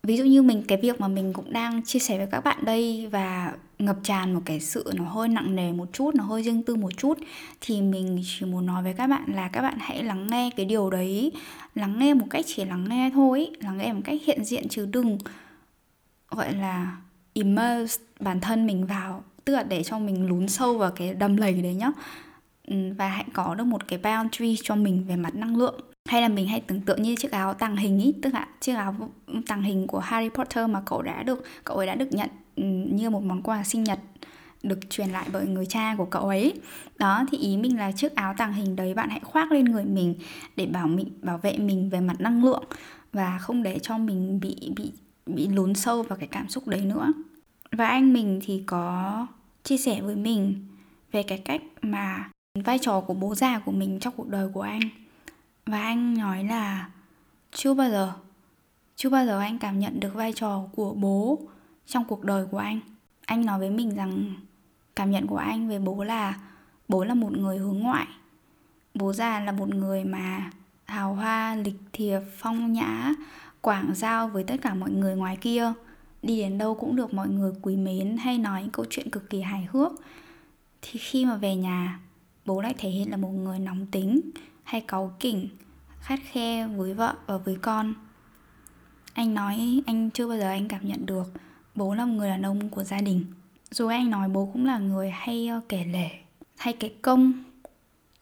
ví 0.06 0.16
dụ 0.16 0.24
như 0.24 0.42
mình, 0.42 0.62
cái 0.68 0.78
việc 0.82 1.00
mà 1.00 1.08
mình 1.08 1.32
cũng 1.32 1.52
đang 1.52 1.82
chia 1.82 1.98
sẻ 1.98 2.18
với 2.18 2.26
các 2.26 2.44
bạn 2.44 2.64
đây 2.64 3.08
và 3.12 3.52
ngập 3.78 3.96
tràn 4.02 4.34
một 4.34 4.40
cái 4.44 4.60
sự 4.60 4.90
nó 4.94 5.04
hơi 5.04 5.28
nặng 5.28 5.56
nề 5.56 5.72
một 5.72 5.88
chút, 5.92 6.14
nó 6.14 6.24
hơi 6.24 6.42
riêng 6.42 6.62
tư 6.62 6.76
một 6.76 6.90
chút, 6.96 7.18
thì 7.60 7.82
mình 7.82 8.22
chỉ 8.24 8.46
muốn 8.46 8.66
nói 8.66 8.82
với 8.82 8.94
các 8.94 9.06
bạn 9.06 9.24
là 9.34 9.48
các 9.48 9.62
bạn 9.62 9.74
hãy 9.80 10.02
lắng 10.04 10.26
nghe 10.30 10.50
cái 10.56 10.66
điều 10.66 10.90
đấy, 10.90 11.32
lắng 11.74 11.98
nghe 11.98 12.14
một 12.14 12.26
cách 12.30 12.44
chỉ 12.48 12.64
lắng 12.64 12.88
nghe 12.88 13.10
thôi, 13.14 13.50
lắng 13.60 13.78
nghe 13.78 13.92
một 13.92 14.00
cách 14.04 14.20
hiện 14.24 14.44
diện 14.44 14.68
chứ 14.68 14.86
đừng, 14.86 15.18
gọi 16.28 16.54
là, 16.54 16.96
immerse 17.32 18.02
bản 18.20 18.40
thân 18.40 18.66
mình 18.66 18.86
vào, 18.86 19.24
tức 19.44 19.54
là 19.54 19.62
để 19.62 19.82
cho 19.82 19.98
mình 19.98 20.26
lún 20.26 20.48
sâu 20.48 20.78
vào 20.78 20.90
cái 20.90 21.14
đầm 21.14 21.36
lầy 21.36 21.52
đấy 21.52 21.74
nhá. 21.74 21.90
Và 22.96 23.08
hãy 23.08 23.24
có 23.32 23.54
được 23.54 23.64
một 23.64 23.88
cái 23.88 23.98
boundary 23.98 24.56
cho 24.62 24.76
mình 24.76 25.04
về 25.08 25.16
mặt 25.16 25.34
năng 25.34 25.56
lượng 25.56 25.80
hay 26.08 26.22
là 26.22 26.28
mình 26.28 26.48
hay 26.48 26.60
tưởng 26.60 26.80
tượng 26.80 27.02
như 27.02 27.16
chiếc 27.16 27.32
áo 27.32 27.54
tàng 27.54 27.76
hình 27.76 27.98
ý, 27.98 28.14
tức 28.22 28.34
là 28.34 28.48
chiếc 28.60 28.74
áo 28.74 28.94
tàng 29.46 29.62
hình 29.62 29.86
của 29.86 29.98
Harry 29.98 30.28
Potter 30.28 30.70
mà 30.70 30.82
cậu 30.86 31.02
đã 31.02 31.22
được, 31.22 31.44
cậu 31.64 31.76
ấy 31.76 31.86
đã 31.86 31.94
được 31.94 32.12
nhận 32.12 32.28
ừ, 32.56 32.64
như 32.90 33.10
một 33.10 33.22
món 33.22 33.42
quà 33.42 33.64
sinh 33.64 33.84
nhật 33.84 33.98
được 34.62 34.90
truyền 34.90 35.08
lại 35.08 35.28
bởi 35.32 35.46
người 35.46 35.66
cha 35.66 35.94
của 35.98 36.04
cậu 36.04 36.22
ấy. 36.22 36.52
Đó, 36.98 37.24
thì 37.30 37.38
ý 37.38 37.56
mình 37.56 37.78
là 37.78 37.92
chiếc 37.92 38.14
áo 38.14 38.34
tàng 38.36 38.52
hình 38.52 38.76
đấy 38.76 38.94
bạn 38.94 39.10
hãy 39.10 39.20
khoác 39.20 39.52
lên 39.52 39.64
người 39.64 39.84
mình 39.84 40.14
để 40.56 40.66
bảo 40.66 40.86
mình 40.86 41.08
bảo 41.22 41.38
vệ 41.38 41.58
mình 41.58 41.90
về 41.90 42.00
mặt 42.00 42.20
năng 42.20 42.44
lượng 42.44 42.64
và 43.12 43.38
không 43.38 43.62
để 43.62 43.78
cho 43.78 43.98
mình 43.98 44.40
bị 44.40 44.72
bị 44.76 44.92
bị 45.26 45.48
lún 45.48 45.74
sâu 45.74 46.02
vào 46.02 46.18
cái 46.18 46.28
cảm 46.28 46.48
xúc 46.48 46.68
đấy 46.68 46.80
nữa. 46.80 47.12
Và 47.72 47.86
anh 47.86 48.12
mình 48.12 48.40
thì 48.44 48.62
có 48.66 49.26
chia 49.62 49.76
sẻ 49.76 50.00
với 50.00 50.16
mình 50.16 50.66
về 51.12 51.22
cái 51.22 51.38
cách 51.38 51.62
mà 51.82 52.30
vai 52.54 52.78
trò 52.78 53.00
của 53.00 53.14
bố 53.14 53.34
già 53.34 53.58
của 53.58 53.72
mình 53.72 54.00
trong 54.00 54.14
cuộc 54.16 54.28
đời 54.28 54.48
của 54.52 54.60
anh 54.60 54.80
và 55.66 55.82
anh 55.82 56.18
nói 56.18 56.44
là, 56.44 56.90
chưa 57.52 57.74
bao 57.74 57.90
giờ. 57.90 58.12
Chưa 58.96 59.10
bao 59.10 59.26
giờ 59.26 59.40
anh 59.40 59.58
cảm 59.58 59.78
nhận 59.78 60.00
được 60.00 60.14
vai 60.14 60.32
trò 60.32 60.62
của 60.72 60.94
bố 60.94 61.40
trong 61.86 62.04
cuộc 62.04 62.24
đời 62.24 62.46
của 62.46 62.58
anh. 62.58 62.80
Anh 63.26 63.46
nói 63.46 63.58
với 63.58 63.70
mình 63.70 63.94
rằng 63.94 64.34
cảm 64.96 65.10
nhận 65.10 65.26
của 65.26 65.36
anh 65.36 65.68
về 65.68 65.78
bố 65.78 66.04
là 66.04 66.40
bố 66.88 67.04
là 67.04 67.14
một 67.14 67.36
người 67.36 67.58
hướng 67.58 67.78
ngoại. 67.78 68.06
Bố 68.94 69.12
già 69.12 69.40
là 69.40 69.52
một 69.52 69.68
người 69.68 70.04
mà 70.04 70.50
hào 70.84 71.14
hoa, 71.14 71.54
lịch 71.54 71.80
thiệp, 71.92 72.20
phong 72.38 72.72
nhã, 72.72 73.12
quảng 73.60 73.94
giao 73.94 74.28
với 74.28 74.44
tất 74.44 74.56
cả 74.62 74.74
mọi 74.74 74.90
người 74.90 75.16
ngoài 75.16 75.36
kia. 75.40 75.72
Đi 76.22 76.40
đến 76.40 76.58
đâu 76.58 76.74
cũng 76.74 76.96
được 76.96 77.14
mọi 77.14 77.28
người 77.28 77.52
quý 77.62 77.76
mến 77.76 78.16
hay 78.16 78.38
nói 78.38 78.62
những 78.62 78.70
câu 78.70 78.84
chuyện 78.90 79.10
cực 79.10 79.30
kỳ 79.30 79.40
hài 79.40 79.68
hước. 79.72 79.92
Thì 80.82 80.98
khi 80.98 81.24
mà 81.24 81.36
về 81.36 81.56
nhà, 81.56 82.00
bố 82.44 82.60
lại 82.60 82.74
thể 82.78 82.88
hiện 82.88 83.10
là 83.10 83.16
một 83.16 83.28
người 83.28 83.58
nóng 83.58 83.86
tính 83.86 84.20
hay 84.64 84.80
cáu 84.80 85.16
kỉnh 85.20 85.48
khắt 86.00 86.20
khe 86.22 86.66
với 86.66 86.94
vợ 86.94 87.14
và 87.26 87.36
với 87.36 87.56
con. 87.62 87.94
Anh 89.14 89.34
nói, 89.34 89.82
anh 89.86 90.10
chưa 90.10 90.28
bao 90.28 90.38
giờ 90.38 90.48
anh 90.48 90.68
cảm 90.68 90.88
nhận 90.88 91.06
được 91.06 91.32
bố 91.74 91.94
là 91.94 92.04
một 92.04 92.12
người 92.14 92.28
đàn 92.28 92.42
ông 92.42 92.68
của 92.68 92.84
gia 92.84 93.00
đình. 93.00 93.24
Rồi 93.70 93.94
anh 93.94 94.10
nói 94.10 94.28
bố 94.28 94.50
cũng 94.52 94.66
là 94.66 94.78
người 94.78 95.10
hay 95.10 95.48
ờ, 95.48 95.60
kể 95.68 95.84
lể, 95.84 96.08
hay 96.56 96.72
kể 96.72 96.88
công, 97.02 97.32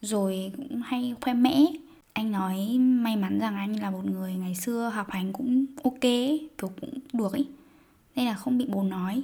rồi 0.00 0.52
cũng 0.56 0.82
hay 0.82 1.14
khoe 1.20 1.34
mẽ. 1.34 1.66
Anh 2.12 2.32
nói 2.32 2.78
may 2.78 3.16
mắn 3.16 3.38
rằng 3.38 3.56
anh 3.56 3.80
là 3.80 3.90
một 3.90 4.04
người 4.04 4.34
ngày 4.34 4.54
xưa 4.54 4.92
học 4.94 5.10
hành 5.10 5.32
cũng 5.32 5.66
ok 5.84 6.00
kiểu 6.00 6.70
cũng 6.80 6.90
được 7.12 7.32
ý 7.32 7.46
nên 8.16 8.26
là 8.26 8.34
không 8.34 8.58
bị 8.58 8.66
bố 8.68 8.82
nói. 8.82 9.22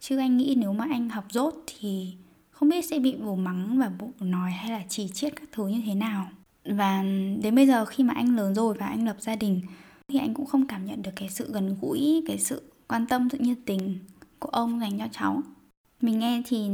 Chứ 0.00 0.18
anh 0.18 0.36
nghĩ 0.36 0.54
nếu 0.58 0.72
mà 0.72 0.86
anh 0.90 1.08
học 1.08 1.24
dốt 1.30 1.54
thì 1.66 2.14
không 2.50 2.68
biết 2.68 2.84
sẽ 2.84 2.98
bị 2.98 3.16
bố 3.16 3.36
mắng 3.36 3.78
và 3.78 3.90
bố 3.98 4.10
nói 4.20 4.50
hay 4.50 4.70
là 4.70 4.82
chỉ 4.88 5.08
chiết 5.08 5.36
các 5.36 5.48
thứ 5.52 5.66
như 5.66 5.82
thế 5.86 5.94
nào 5.94 6.28
và 6.64 7.04
đến 7.42 7.54
bây 7.54 7.66
giờ 7.66 7.84
khi 7.84 8.04
mà 8.04 8.14
anh 8.14 8.36
lớn 8.36 8.54
rồi 8.54 8.74
và 8.74 8.86
anh 8.86 9.06
lập 9.06 9.16
gia 9.18 9.36
đình, 9.36 9.60
thì 10.08 10.18
anh 10.18 10.34
cũng 10.34 10.46
không 10.46 10.66
cảm 10.66 10.86
nhận 10.86 11.02
được 11.02 11.10
cái 11.16 11.28
sự 11.28 11.52
gần 11.52 11.76
gũi, 11.80 12.24
cái 12.26 12.38
sự 12.38 12.62
quan 12.88 13.06
tâm, 13.06 13.28
sự 13.32 13.38
nhiệt 13.38 13.58
tình 13.64 13.98
của 14.38 14.48
ông 14.48 14.80
dành 14.80 14.98
cho 14.98 15.06
cháu. 15.12 15.42
Mình 16.00 16.18
nghe 16.18 16.42
thì 16.46 16.68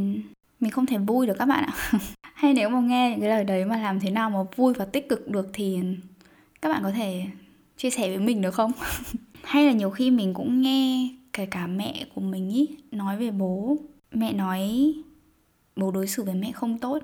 mình 0.60 0.70
không 0.70 0.86
thể 0.86 0.98
vui 0.98 1.26
được 1.26 1.34
các 1.38 1.46
bạn 1.46 1.64
ạ. 1.64 1.74
Hay 2.34 2.54
nếu 2.54 2.68
mà 2.68 2.80
nghe 2.80 3.10
những 3.10 3.20
cái 3.20 3.28
lời 3.28 3.44
đấy 3.44 3.64
mà 3.64 3.76
làm 3.76 4.00
thế 4.00 4.10
nào 4.10 4.30
mà 4.30 4.38
vui 4.56 4.74
và 4.74 4.84
tích 4.84 5.08
cực 5.08 5.28
được 5.28 5.50
thì 5.52 5.78
các 6.62 6.68
bạn 6.68 6.82
có 6.82 6.90
thể 6.90 7.24
chia 7.76 7.90
sẻ 7.90 8.08
với 8.08 8.18
mình 8.18 8.42
được 8.42 8.54
không? 8.54 8.72
Hay 9.42 9.66
là 9.66 9.72
nhiều 9.72 9.90
khi 9.90 10.10
mình 10.10 10.34
cũng 10.34 10.62
nghe 10.62 11.08
kể 11.32 11.46
cả 11.46 11.66
mẹ 11.66 12.04
của 12.14 12.20
mình 12.20 12.50
ý, 12.50 12.68
nói 12.90 13.16
về 13.16 13.30
bố. 13.30 13.76
Mẹ 14.12 14.32
nói, 14.32 14.94
bố 15.76 15.90
đối 15.90 16.06
xử 16.06 16.22
với 16.22 16.34
mẹ 16.34 16.52
không 16.52 16.78
tốt, 16.78 16.98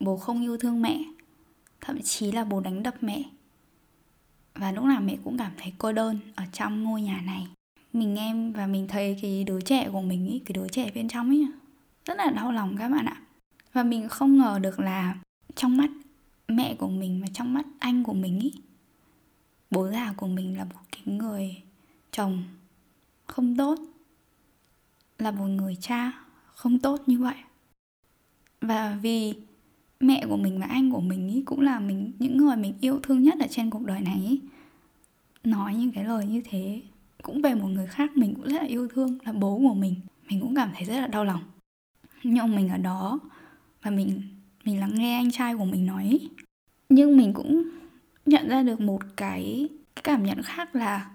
bố 0.00 0.16
không 0.16 0.42
yêu 0.42 0.56
thương 0.56 0.82
mẹ 0.82 1.04
thậm 1.84 2.02
chí 2.02 2.32
là 2.32 2.44
bố 2.44 2.60
đánh 2.60 2.82
đập 2.82 2.94
mẹ. 3.00 3.22
Và 4.54 4.72
lúc 4.72 4.84
nào 4.84 5.00
mẹ 5.00 5.16
cũng 5.24 5.38
cảm 5.38 5.52
thấy 5.56 5.72
cô 5.78 5.92
đơn 5.92 6.18
ở 6.34 6.44
trong 6.52 6.82
ngôi 6.82 7.02
nhà 7.02 7.22
này. 7.26 7.46
Mình 7.92 8.14
nghe 8.14 8.34
và 8.54 8.66
mình 8.66 8.88
thấy 8.88 9.18
cái 9.22 9.44
đứa 9.44 9.60
trẻ 9.60 9.88
của 9.92 10.00
mình 10.00 10.26
ý, 10.26 10.38
cái 10.38 10.52
đứa 10.52 10.68
trẻ 10.68 10.90
bên 10.94 11.08
trong 11.08 11.30
ấy 11.30 11.46
rất 12.04 12.16
là 12.16 12.30
đau 12.30 12.52
lòng 12.52 12.76
các 12.76 12.88
bạn 12.88 13.06
ạ. 13.06 13.22
Và 13.72 13.82
mình 13.82 14.08
không 14.08 14.38
ngờ 14.38 14.58
được 14.62 14.80
là 14.80 15.16
trong 15.54 15.76
mắt 15.76 15.90
mẹ 16.48 16.74
của 16.74 16.88
mình 16.88 17.20
và 17.22 17.28
trong 17.32 17.54
mắt 17.54 17.66
anh 17.78 18.04
của 18.04 18.12
mình 18.12 18.40
ý 18.40 18.52
bố 19.70 19.90
già 19.90 20.14
của 20.16 20.26
mình 20.26 20.58
là 20.58 20.64
một 20.64 20.80
cái 20.92 21.02
người 21.06 21.62
chồng 22.10 22.44
không 23.26 23.56
tốt 23.56 23.78
là 25.18 25.30
một 25.30 25.46
người 25.46 25.76
cha 25.80 26.12
không 26.54 26.78
tốt 26.78 27.02
như 27.06 27.18
vậy. 27.18 27.36
Và 28.60 28.98
vì 29.02 29.34
mẹ 30.06 30.26
của 30.28 30.36
mình 30.36 30.60
và 30.60 30.66
anh 30.66 30.92
của 30.92 31.00
mình 31.00 31.28
ý 31.28 31.42
cũng 31.42 31.60
là 31.60 31.80
mình 31.80 32.12
những 32.18 32.36
người 32.36 32.56
mình 32.56 32.74
yêu 32.80 33.00
thương 33.02 33.22
nhất 33.22 33.34
ở 33.40 33.46
trên 33.50 33.70
cuộc 33.70 33.82
đời 33.84 34.00
này 34.00 34.20
ý. 34.28 34.40
Nói 35.44 35.74
những 35.74 35.92
cái 35.92 36.04
lời 36.04 36.26
như 36.26 36.42
thế 36.50 36.82
cũng 37.22 37.42
về 37.42 37.54
một 37.54 37.68
người 37.68 37.86
khác 37.86 38.16
mình 38.16 38.34
cũng 38.34 38.44
rất 38.44 38.62
là 38.62 38.66
yêu 38.66 38.88
thương 38.88 39.18
là 39.24 39.32
bố 39.32 39.58
của 39.58 39.74
mình. 39.74 39.94
Mình 40.28 40.40
cũng 40.40 40.54
cảm 40.54 40.70
thấy 40.74 40.84
rất 40.84 41.00
là 41.00 41.06
đau 41.06 41.24
lòng. 41.24 41.42
Nhưng 42.22 42.56
mình 42.56 42.68
ở 42.68 42.78
đó 42.78 43.18
và 43.82 43.90
mình 43.90 44.22
mình 44.64 44.80
lắng 44.80 44.94
nghe 44.94 45.16
anh 45.16 45.30
trai 45.30 45.56
của 45.56 45.64
mình 45.64 45.86
nói 45.86 46.20
nhưng 46.88 47.16
mình 47.16 47.32
cũng 47.32 47.62
nhận 48.26 48.48
ra 48.48 48.62
được 48.62 48.80
một 48.80 49.02
cái, 49.16 49.68
cái 49.96 50.02
cảm 50.02 50.24
nhận 50.24 50.42
khác 50.42 50.74
là 50.74 51.10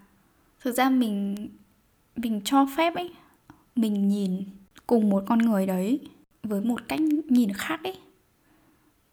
thực 0.61 0.75
ra 0.75 0.89
mình 0.89 1.35
mình 2.15 2.41
cho 2.43 2.67
phép 2.77 2.95
ấy 2.95 3.11
mình 3.75 4.07
nhìn 4.07 4.43
cùng 4.87 5.09
một 5.09 5.23
con 5.27 5.39
người 5.39 5.65
đấy 5.65 5.99
với 6.43 6.61
một 6.61 6.81
cách 6.87 6.99
nhìn 7.29 7.53
khác 7.53 7.83
ấy 7.83 7.97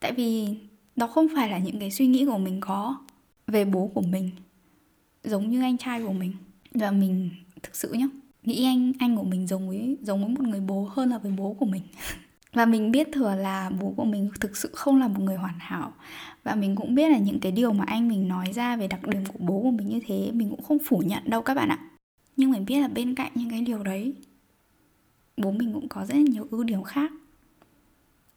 tại 0.00 0.12
vì 0.12 0.56
đó 0.96 1.06
không 1.06 1.26
phải 1.34 1.48
là 1.48 1.58
những 1.58 1.80
cái 1.80 1.90
suy 1.90 2.06
nghĩ 2.06 2.26
của 2.26 2.38
mình 2.38 2.60
có 2.60 2.96
về 3.46 3.64
bố 3.64 3.90
của 3.94 4.02
mình, 4.02 4.30
giống 5.24 5.50
như 5.50 5.62
anh 5.62 5.78
trai 5.78 6.02
của 6.02 6.12
mình. 6.12 6.32
Và 6.74 6.90
mình 6.90 7.30
thực 7.62 7.76
sự 7.76 7.92
nhá, 7.92 8.06
nghĩ 8.42 8.64
anh 8.64 8.92
anh 8.98 9.16
của 9.16 9.24
mình 9.24 9.46
giống 9.46 9.68
với 9.68 9.96
giống 10.02 10.20
với 10.20 10.28
một 10.28 10.48
người 10.48 10.60
bố 10.60 10.88
hơn 10.92 11.10
là 11.10 11.18
với 11.18 11.32
bố 11.32 11.52
của 11.52 11.66
mình. 11.66 11.82
Và 12.52 12.66
mình 12.66 12.90
biết 12.90 13.08
thừa 13.12 13.34
là 13.34 13.70
bố 13.80 13.94
của 13.96 14.04
mình 14.04 14.30
thực 14.40 14.56
sự 14.56 14.70
không 14.74 15.00
là 15.00 15.08
một 15.08 15.20
người 15.20 15.36
hoàn 15.36 15.54
hảo. 15.58 15.92
Và 16.44 16.54
mình 16.54 16.76
cũng 16.76 16.94
biết 16.94 17.08
là 17.08 17.18
những 17.18 17.40
cái 17.40 17.52
điều 17.52 17.72
mà 17.72 17.84
anh 17.86 18.08
mình 18.08 18.28
nói 18.28 18.52
ra 18.54 18.76
về 18.76 18.88
đặc 18.88 19.06
điểm 19.06 19.24
của 19.26 19.38
bố 19.38 19.62
của 19.62 19.70
mình 19.70 19.88
như 19.88 20.00
thế, 20.06 20.30
mình 20.34 20.50
cũng 20.50 20.62
không 20.62 20.78
phủ 20.78 21.02
nhận 21.06 21.30
đâu 21.30 21.42
các 21.42 21.54
bạn 21.54 21.68
ạ. 21.68 21.78
Nhưng 22.36 22.50
mình 22.50 22.64
biết 22.64 22.80
là 22.80 22.88
bên 22.88 23.14
cạnh 23.14 23.32
những 23.34 23.50
cái 23.50 23.60
điều 23.60 23.82
đấy, 23.82 24.14
bố 25.36 25.50
mình 25.50 25.72
cũng 25.72 25.88
có 25.88 26.06
rất 26.06 26.14
là 26.14 26.20
nhiều 26.20 26.46
ưu 26.50 26.64
điểm 26.64 26.82
khác 26.82 27.12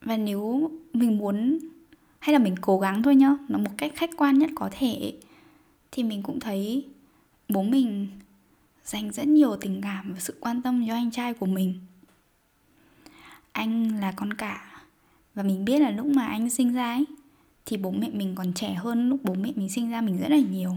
và 0.02 0.18
nếu 0.18 0.72
mình 0.94 1.18
muốn 1.18 1.60
hay 2.20 2.34
là 2.34 2.40
mình 2.40 2.56
cố 2.62 2.80
gắng 2.80 3.04
thôi 3.04 3.16
nhá, 3.16 3.36
nó 3.48 3.60
một 3.60 3.72
cách 3.78 3.92
khách 3.96 4.10
quan 4.18 4.40
nhất 4.40 4.50
có 4.56 4.70
thể 4.72 5.14
thì 5.92 6.04
mình 6.04 6.24
cũng 6.24 6.40
thấy 6.40 6.86
bố 7.50 7.64
mình 7.64 8.08
dành 8.84 9.12
rất 9.12 9.28
nhiều 9.28 9.56
tình 9.56 9.82
cảm 9.82 10.14
và 10.14 10.20
sự 10.20 10.36
quan 10.40 10.62
tâm 10.62 10.86
cho 10.88 10.94
anh 10.94 11.12
trai 11.12 11.34
của 11.34 11.46
mình. 11.46 11.80
Anh 13.52 14.00
là 14.00 14.12
con 14.12 14.34
cả 14.34 14.84
và 15.36 15.44
mình 15.44 15.66
biết 15.66 15.80
là 15.80 15.92
lúc 15.92 16.06
mà 16.06 16.26
anh 16.26 16.50
sinh 16.50 16.74
ra 16.74 16.94
ấy, 16.94 17.06
thì 17.66 17.78
bố 17.78 17.92
mẹ 17.92 18.10
mình 18.14 18.36
còn 18.36 18.54
trẻ 18.54 18.74
hơn 18.74 19.10
lúc 19.10 19.20
bố 19.24 19.34
mẹ 19.34 19.52
mình 19.56 19.70
sinh 19.70 19.90
ra 19.90 20.02
mình 20.02 20.18
rất 20.18 20.30
là 20.30 20.40
nhiều. 20.52 20.72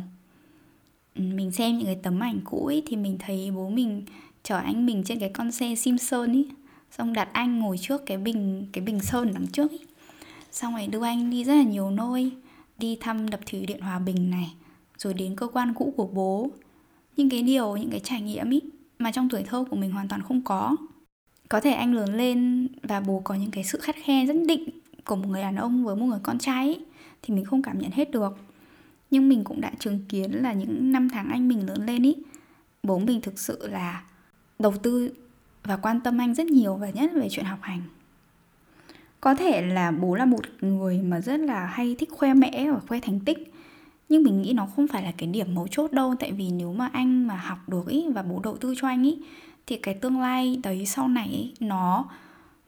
Ừ, 1.14 1.22
mình 1.22 1.52
xem 1.52 1.78
những 1.78 1.86
cái 1.86 1.98
tấm 2.02 2.22
ảnh 2.22 2.40
cũ 2.44 2.66
ấy, 2.66 2.82
thì 2.86 2.96
mình 2.96 3.16
thấy 3.18 3.50
bố 3.50 3.68
mình 3.68 4.04
chở 4.42 4.56
anh 4.56 4.86
mình 4.86 5.04
trên 5.04 5.18
cái 5.18 5.28
con 5.28 5.52
xe 5.52 5.74
Simpson 5.74 6.30
ấy 6.30 6.46
xong 6.98 7.12
đặt 7.12 7.28
anh 7.32 7.58
ngồi 7.58 7.78
trước 7.78 8.06
cái 8.06 8.16
bình 8.16 8.66
cái 8.72 8.84
bình 8.84 9.00
sơn 9.00 9.34
đằng 9.34 9.46
trước 9.46 9.70
ấy. 9.72 9.86
xong 10.52 10.74
rồi 10.74 10.86
đưa 10.86 11.02
anh 11.02 11.30
đi 11.30 11.44
rất 11.44 11.54
là 11.54 11.62
nhiều 11.62 11.90
nơi 11.90 12.32
đi 12.78 12.96
thăm 13.00 13.30
đập 13.30 13.40
thủy 13.46 13.66
điện 13.66 13.80
hòa 13.80 13.98
bình 13.98 14.30
này 14.30 14.54
rồi 14.98 15.14
đến 15.14 15.36
cơ 15.36 15.46
quan 15.46 15.74
cũ 15.74 15.94
của 15.96 16.06
bố. 16.06 16.50
Những 17.16 17.30
cái 17.30 17.42
điều 17.42 17.76
những 17.76 17.90
cái 17.90 18.00
trải 18.00 18.20
nghiệm 18.20 18.50
ý 18.50 18.60
mà 18.98 19.12
trong 19.12 19.28
tuổi 19.28 19.42
thơ 19.42 19.64
của 19.70 19.76
mình 19.76 19.90
hoàn 19.90 20.08
toàn 20.08 20.22
không 20.22 20.42
có. 20.44 20.76
Có 21.48 21.60
thể 21.60 21.70
anh 21.70 21.94
lớn 21.94 22.14
lên 22.14 22.68
và 22.82 23.00
bố 23.00 23.20
có 23.24 23.34
những 23.34 23.50
cái 23.50 23.64
sự 23.64 23.78
khắt 23.78 23.96
khe 24.02 24.26
rất 24.26 24.36
định 24.46 24.68
của 25.04 25.16
một 25.16 25.28
người 25.28 25.42
đàn 25.42 25.56
ông 25.56 25.84
với 25.84 25.96
một 25.96 26.06
người 26.06 26.20
con 26.22 26.38
trai 26.38 26.68
ý, 26.68 26.78
thì 27.22 27.34
mình 27.34 27.44
không 27.44 27.62
cảm 27.62 27.78
nhận 27.78 27.90
hết 27.90 28.10
được. 28.10 28.36
Nhưng 29.10 29.28
mình 29.28 29.44
cũng 29.44 29.60
đã 29.60 29.72
chứng 29.78 30.04
kiến 30.08 30.30
là 30.32 30.52
những 30.52 30.92
năm 30.92 31.08
tháng 31.08 31.28
anh 31.28 31.48
mình 31.48 31.66
lớn 31.66 31.86
lên 31.86 32.02
ý 32.02 32.14
bố 32.82 32.98
mình 32.98 33.20
thực 33.20 33.38
sự 33.38 33.68
là 33.68 34.04
đầu 34.58 34.74
tư 34.82 35.10
và 35.64 35.76
quan 35.76 36.00
tâm 36.00 36.18
anh 36.18 36.34
rất 36.34 36.46
nhiều 36.46 36.76
và 36.76 36.90
nhất 36.90 37.10
về 37.14 37.28
chuyện 37.30 37.44
học 37.44 37.58
hành. 37.62 37.82
Có 39.20 39.34
thể 39.34 39.62
là 39.62 39.90
bố 39.90 40.14
là 40.14 40.24
một 40.24 40.40
người 40.60 41.02
mà 41.02 41.20
rất 41.20 41.40
là 41.40 41.66
hay 41.66 41.96
thích 41.98 42.10
khoe 42.12 42.34
mẽ 42.34 42.70
và 42.70 42.80
khoe 42.88 43.00
thành 43.00 43.20
tích 43.20 43.52
nhưng 44.08 44.22
mình 44.22 44.42
nghĩ 44.42 44.52
nó 44.52 44.66
không 44.66 44.88
phải 44.88 45.02
là 45.02 45.12
cái 45.18 45.28
điểm 45.28 45.54
mấu 45.54 45.68
chốt 45.68 45.92
đâu. 45.92 46.14
Tại 46.20 46.32
vì 46.32 46.50
nếu 46.50 46.72
mà 46.72 46.90
anh 46.92 47.26
mà 47.26 47.36
học 47.36 47.68
được 47.68 47.88
ý 47.88 48.06
và 48.14 48.22
bố 48.22 48.40
đầu 48.44 48.56
tư 48.56 48.74
cho 48.76 48.88
anh 48.88 49.02
ý 49.02 49.18
thì 49.66 49.76
cái 49.76 49.94
tương 49.94 50.20
lai 50.20 50.60
đấy 50.62 50.86
sau 50.86 51.08
này 51.08 51.28
ý, 51.28 51.52
nó 51.60 52.04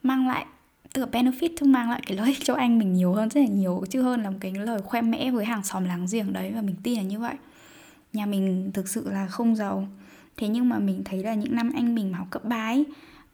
mang 0.02 0.28
lại 0.28 0.46
tức 0.92 1.02
là 1.02 1.08
benefit 1.12 1.48
tức 1.60 1.66
mang 1.66 1.90
lại 1.90 2.02
cái 2.06 2.16
lợi 2.16 2.26
ích 2.26 2.38
cho 2.42 2.54
anh 2.54 2.78
mình 2.78 2.94
nhiều 2.94 3.12
hơn 3.12 3.30
rất 3.30 3.40
là 3.40 3.46
nhiều 3.46 3.84
chứ 3.90 4.02
hơn 4.02 4.22
là 4.22 4.30
một 4.30 4.36
cái 4.40 4.52
lời 4.52 4.82
khoe 4.82 5.02
mẽ 5.02 5.30
với 5.30 5.44
hàng 5.44 5.62
xóm 5.62 5.84
láng 5.84 6.06
giềng 6.12 6.32
đấy 6.32 6.52
và 6.54 6.62
mình 6.62 6.76
tin 6.82 6.96
là 6.96 7.02
như 7.02 7.20
vậy. 7.20 7.34
Nhà 8.12 8.26
mình 8.26 8.70
thực 8.74 8.88
sự 8.88 9.10
là 9.10 9.26
không 9.26 9.56
giàu 9.56 9.88
thế 10.36 10.48
nhưng 10.48 10.68
mà 10.68 10.78
mình 10.78 11.02
thấy 11.04 11.22
là 11.22 11.34
những 11.34 11.54
năm 11.54 11.70
anh 11.74 11.94
mình 11.94 12.12
học 12.12 12.26
cấp 12.30 12.44
3 12.44 12.56
ấy, 12.56 12.84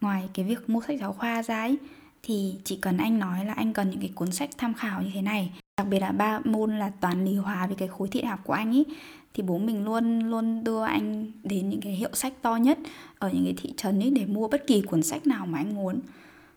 ngoài 0.01 0.29
cái 0.33 0.45
việc 0.45 0.69
mua 0.69 0.81
sách 0.87 0.99
giáo 0.99 1.13
khoa 1.13 1.43
ra 1.43 1.61
ấy, 1.61 1.77
thì 2.23 2.55
chỉ 2.63 2.75
cần 2.75 2.97
anh 2.97 3.19
nói 3.19 3.45
là 3.45 3.53
anh 3.53 3.73
cần 3.73 3.89
những 3.89 3.99
cái 3.99 4.11
cuốn 4.15 4.31
sách 4.31 4.49
tham 4.57 4.73
khảo 4.73 5.01
như 5.01 5.09
thế 5.13 5.21
này. 5.21 5.51
Đặc 5.77 5.87
biệt 5.87 5.99
là 5.99 6.11
ba 6.11 6.39
môn 6.43 6.79
là 6.79 6.89
toán 6.89 7.25
lý 7.25 7.35
hóa 7.35 7.67
với 7.67 7.75
cái 7.75 7.87
khối 7.87 8.07
thị 8.07 8.21
học 8.21 8.39
của 8.43 8.53
anh 8.53 8.75
ấy 8.75 8.85
thì 9.33 9.43
bố 9.43 9.57
mình 9.57 9.85
luôn 9.85 10.19
luôn 10.19 10.63
đưa 10.63 10.83
anh 10.83 11.31
đến 11.43 11.69
những 11.69 11.81
cái 11.81 11.93
hiệu 11.93 12.09
sách 12.13 12.33
to 12.41 12.55
nhất 12.55 12.79
ở 13.19 13.29
những 13.33 13.43
cái 13.43 13.53
thị 13.57 13.73
trấn 13.77 13.99
ấy 13.99 14.09
để 14.09 14.25
mua 14.25 14.47
bất 14.47 14.67
kỳ 14.67 14.81
cuốn 14.81 15.03
sách 15.03 15.27
nào 15.27 15.45
mà 15.45 15.57
anh 15.57 15.75
muốn. 15.75 15.99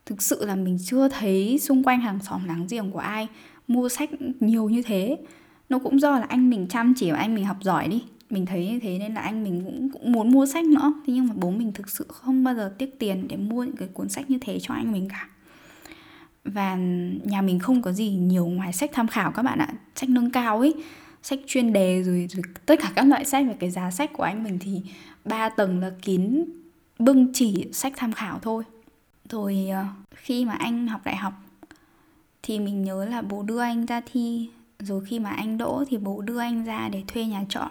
Thực 0.07 0.23
sự 0.23 0.47
là 0.47 0.55
mình 0.55 0.79
chưa 0.85 1.09
thấy 1.09 1.59
xung 1.59 1.83
quanh 1.83 2.01
hàng 2.01 2.19
xóm 2.23 2.45
láng 2.45 2.67
giềng 2.71 2.91
của 2.91 2.99
ai 2.99 3.29
mua 3.69 3.89
sách 3.89 4.11
nhiều 4.41 4.69
như 4.69 4.83
thế. 4.83 5.17
Nó 5.69 5.79
cũng 5.79 6.01
do 6.01 6.19
là 6.19 6.27
anh 6.29 6.51
mình 6.51 6.67
chăm 6.71 6.95
chỉ 6.97 7.11
và 7.11 7.19
anh 7.19 7.35
mình 7.35 7.45
học 7.45 7.57
giỏi 7.61 7.89
đi 7.89 8.03
mình 8.35 8.47
thấy 8.47 8.67
như 8.67 8.81
thế 8.81 8.99
nên 8.99 9.15
là 9.15 9.21
anh 9.21 9.45
mình 9.45 9.63
cũng, 9.65 9.91
cũng 9.93 10.13
muốn 10.13 10.31
mua 10.31 10.47
sách 10.47 10.65
nữa. 10.65 10.93
Thế 11.07 11.13
nhưng 11.13 11.29
mà 11.29 11.35
bố 11.37 11.51
mình 11.51 11.73
thực 11.73 11.91
sự 11.91 12.07
không 12.09 12.45
bao 12.45 12.55
giờ 12.55 12.75
tiếc 12.79 12.99
tiền 12.99 13.29
để 13.29 13.37
mua 13.37 13.65
những 13.65 13.77
cái 13.77 13.89
cuốn 13.89 14.09
sách 14.09 14.31
như 14.31 14.39
thế 14.41 14.59
cho 14.61 14.75
anh 14.75 14.93
mình 14.93 15.09
cả. 15.09 15.29
Và 16.45 16.75
nhà 17.25 17.43
mình 17.43 17.59
không 17.59 17.83
có 17.83 17.93
gì 17.93 18.11
nhiều 18.11 18.47
ngoài 18.47 18.73
sách 18.73 18.91
tham 18.93 19.09
khảo 19.09 19.33
các 19.33 19.43
bạn 19.43 19.59
ạ. 19.59 19.69
Sách 19.95 20.11
nâng 20.11 20.31
cao 20.31 20.59
ấy 20.59 20.75
sách 21.23 21.39
chuyên 21.47 21.73
đề 21.73 22.03
rồi, 22.03 22.27
rồi 22.31 22.43
tất 22.67 22.81
cả 22.83 22.93
các 22.95 23.03
loại 23.03 23.25
sách 23.25 23.47
và 23.49 23.55
cái 23.61 23.71
giá 23.71 23.91
sách 23.91 24.13
của 24.13 24.23
anh 24.23 24.45
mình 24.45 24.59
thì 24.59 24.83
ba 25.25 25.49
tầng 25.49 25.81
là 25.81 25.91
kín 26.03 26.45
bưng 26.99 27.33
chỉ 27.33 27.69
sách 27.73 27.93
tham 27.97 28.13
khảo 28.13 28.39
thôi. 28.39 28.65
Rồi 29.29 29.69
ờ, 29.73 29.85
khi 30.15 30.45
mà 30.45 30.53
anh 30.53 30.87
học 30.87 31.01
đại 31.05 31.17
học 31.17 31.33
thì 32.43 32.59
mình 32.59 32.83
nhớ 32.83 33.05
là 33.05 33.23
bố 33.23 33.43
đưa 33.43 33.61
anh 33.61 33.87
ra 33.87 34.01
thi. 34.13 34.49
Rồi 34.79 35.05
khi 35.05 35.19
mà 35.19 35.31
anh 35.31 35.59
đỗ 35.59 35.85
thì 35.89 35.97
bố 35.97 36.21
đưa 36.21 36.39
anh 36.39 36.65
ra 36.65 36.89
để 36.93 37.03
thuê 37.07 37.25
nhà 37.25 37.45
trọ 37.49 37.71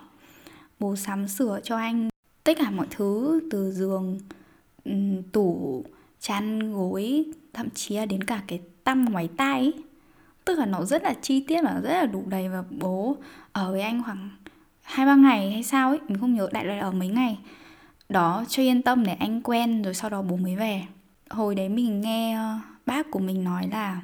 bố 0.79 0.95
sắm 0.95 1.27
sửa 1.27 1.59
cho 1.63 1.77
anh 1.77 2.09
tất 2.43 2.57
cả 2.59 2.69
mọi 2.69 2.87
thứ, 2.91 3.41
từ 3.51 3.71
giường 3.71 4.19
ừ, 4.85 4.91
tủ, 5.31 5.83
chăn, 6.19 6.73
gối, 6.73 7.25
thậm 7.53 7.69
chí 7.69 7.95
là 7.95 8.05
đến 8.05 8.23
cả 8.23 8.41
cái 8.47 8.61
tăm 8.83 9.05
ngoài 9.05 9.29
tay 9.37 9.59
ấy. 9.59 9.73
tức 10.45 10.59
là 10.59 10.65
nó 10.65 10.85
rất 10.85 11.03
là 11.03 11.13
chi 11.21 11.39
tiết 11.47 11.61
và 11.63 11.81
rất 11.83 11.93
là 11.93 12.05
đủ 12.05 12.23
đầy 12.27 12.49
và 12.49 12.63
bố 12.69 13.17
ở 13.51 13.71
với 13.71 13.81
anh 13.81 14.03
khoảng 14.03 14.29
hai, 14.81 15.05
ba 15.05 15.15
ngày 15.15 15.51
hay 15.51 15.63
sao 15.63 15.89
ấy, 15.89 15.99
mình 16.07 16.19
không 16.19 16.33
nhớ, 16.33 16.49
đại 16.51 16.65
loại 16.65 16.79
ở 16.79 16.91
mấy 16.91 17.07
ngày 17.07 17.37
đó, 18.09 18.45
cho 18.47 18.63
yên 18.63 18.81
tâm 18.81 19.03
để 19.03 19.13
anh 19.13 19.41
quen 19.41 19.81
rồi 19.81 19.93
sau 19.93 20.09
đó 20.09 20.21
bố 20.21 20.35
mới 20.35 20.55
về 20.55 20.83
hồi 21.29 21.55
đấy 21.55 21.69
mình 21.69 22.01
nghe 22.01 22.35
ờ, 22.35 22.59
bác 22.85 23.11
của 23.11 23.19
mình 23.19 23.43
nói 23.43 23.67
là 23.71 24.01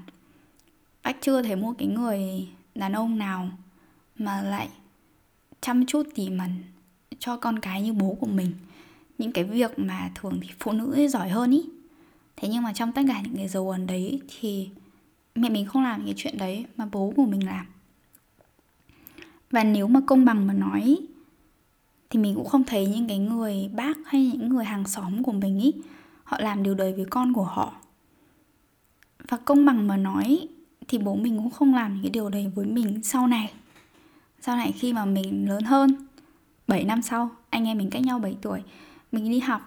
bác 1.04 1.14
chưa 1.22 1.42
thấy 1.42 1.56
một 1.56 1.74
cái 1.78 1.88
người 1.88 2.48
đàn 2.76 2.94
ông 2.94 3.18
nào 3.18 3.50
mà 4.16 4.42
lại 4.42 4.70
chăm 5.62 5.86
chút 5.86 6.08
tỉ 6.16 6.30
mẩn 6.30 6.50
cho 7.20 7.38
con 7.38 7.60
cái 7.60 7.82
như 7.82 7.94
bố 7.94 8.18
của 8.20 8.28
mình. 8.28 8.52
Những 9.18 9.32
cái 9.32 9.44
việc 9.44 9.80
mà 9.80 10.12
thường 10.16 10.40
thì 10.42 10.50
phụ 10.60 10.72
nữ 10.72 11.08
giỏi 11.08 11.30
hơn 11.30 11.52
ý. 11.52 11.66
Thế 12.36 12.50
nhưng 12.50 12.64
mà 12.64 12.74
trong 12.74 12.92
tất 12.92 13.02
cả 13.08 13.22
những 13.22 13.36
cái 13.36 13.48
dấu 13.48 13.70
ấn 13.70 13.88
đấy 13.88 14.22
thì 14.28 14.70
mẹ 15.36 15.50
mình 15.50 15.66
không 15.66 15.84
làm 15.84 16.00
những 16.00 16.06
cái 16.06 16.14
chuyện 16.18 16.38
đấy 16.38 16.66
mà 16.78 16.88
bố 16.92 17.14
của 17.16 17.26
mình 17.26 17.46
làm. 17.46 17.66
Và 19.52 19.64
nếu 19.64 19.88
mà 19.88 20.02
công 20.08 20.26
bằng 20.26 20.48
mà 20.48 20.54
nói 20.54 20.98
thì 22.10 22.20
mình 22.20 22.36
cũng 22.36 22.46
không 22.46 22.64
thấy 22.64 22.88
những 22.88 23.08
cái 23.08 23.18
người 23.18 23.70
bác 23.76 23.98
hay 24.06 24.26
những 24.26 24.50
người 24.50 24.66
hàng 24.66 24.88
xóm 24.88 25.24
của 25.24 25.32
mình 25.32 25.60
ý, 25.60 25.74
họ 26.24 26.38
làm 26.40 26.64
điều 26.64 26.76
đấy 26.76 26.94
với 26.94 27.06
con 27.06 27.34
của 27.34 27.44
họ. 27.44 27.76
Và 29.28 29.38
công 29.38 29.66
bằng 29.66 29.88
mà 29.88 29.98
nói 29.98 30.48
thì 30.88 30.98
bố 30.98 31.16
mình 31.16 31.38
cũng 31.38 31.50
không 31.50 31.74
làm 31.74 31.94
những 31.94 32.04
cái 32.04 32.10
điều 32.10 32.30
đấy 32.30 32.52
với 32.56 32.66
mình 32.66 33.04
sau 33.04 33.28
này 33.28 33.54
sau 34.42 34.56
này 34.56 34.72
khi 34.72 34.94
mà 34.94 35.06
mình 35.06 35.50
lớn 35.50 35.64
hơn 35.64 35.96
7 36.68 36.84
năm 36.84 37.02
sau, 37.02 37.30
anh 37.50 37.68
em 37.68 37.78
mình 37.78 37.90
cách 37.90 38.02
nhau 38.02 38.20
7 38.20 38.38
tuổi, 38.42 38.64
mình 39.12 39.32
đi 39.32 39.40
học. 39.40 39.62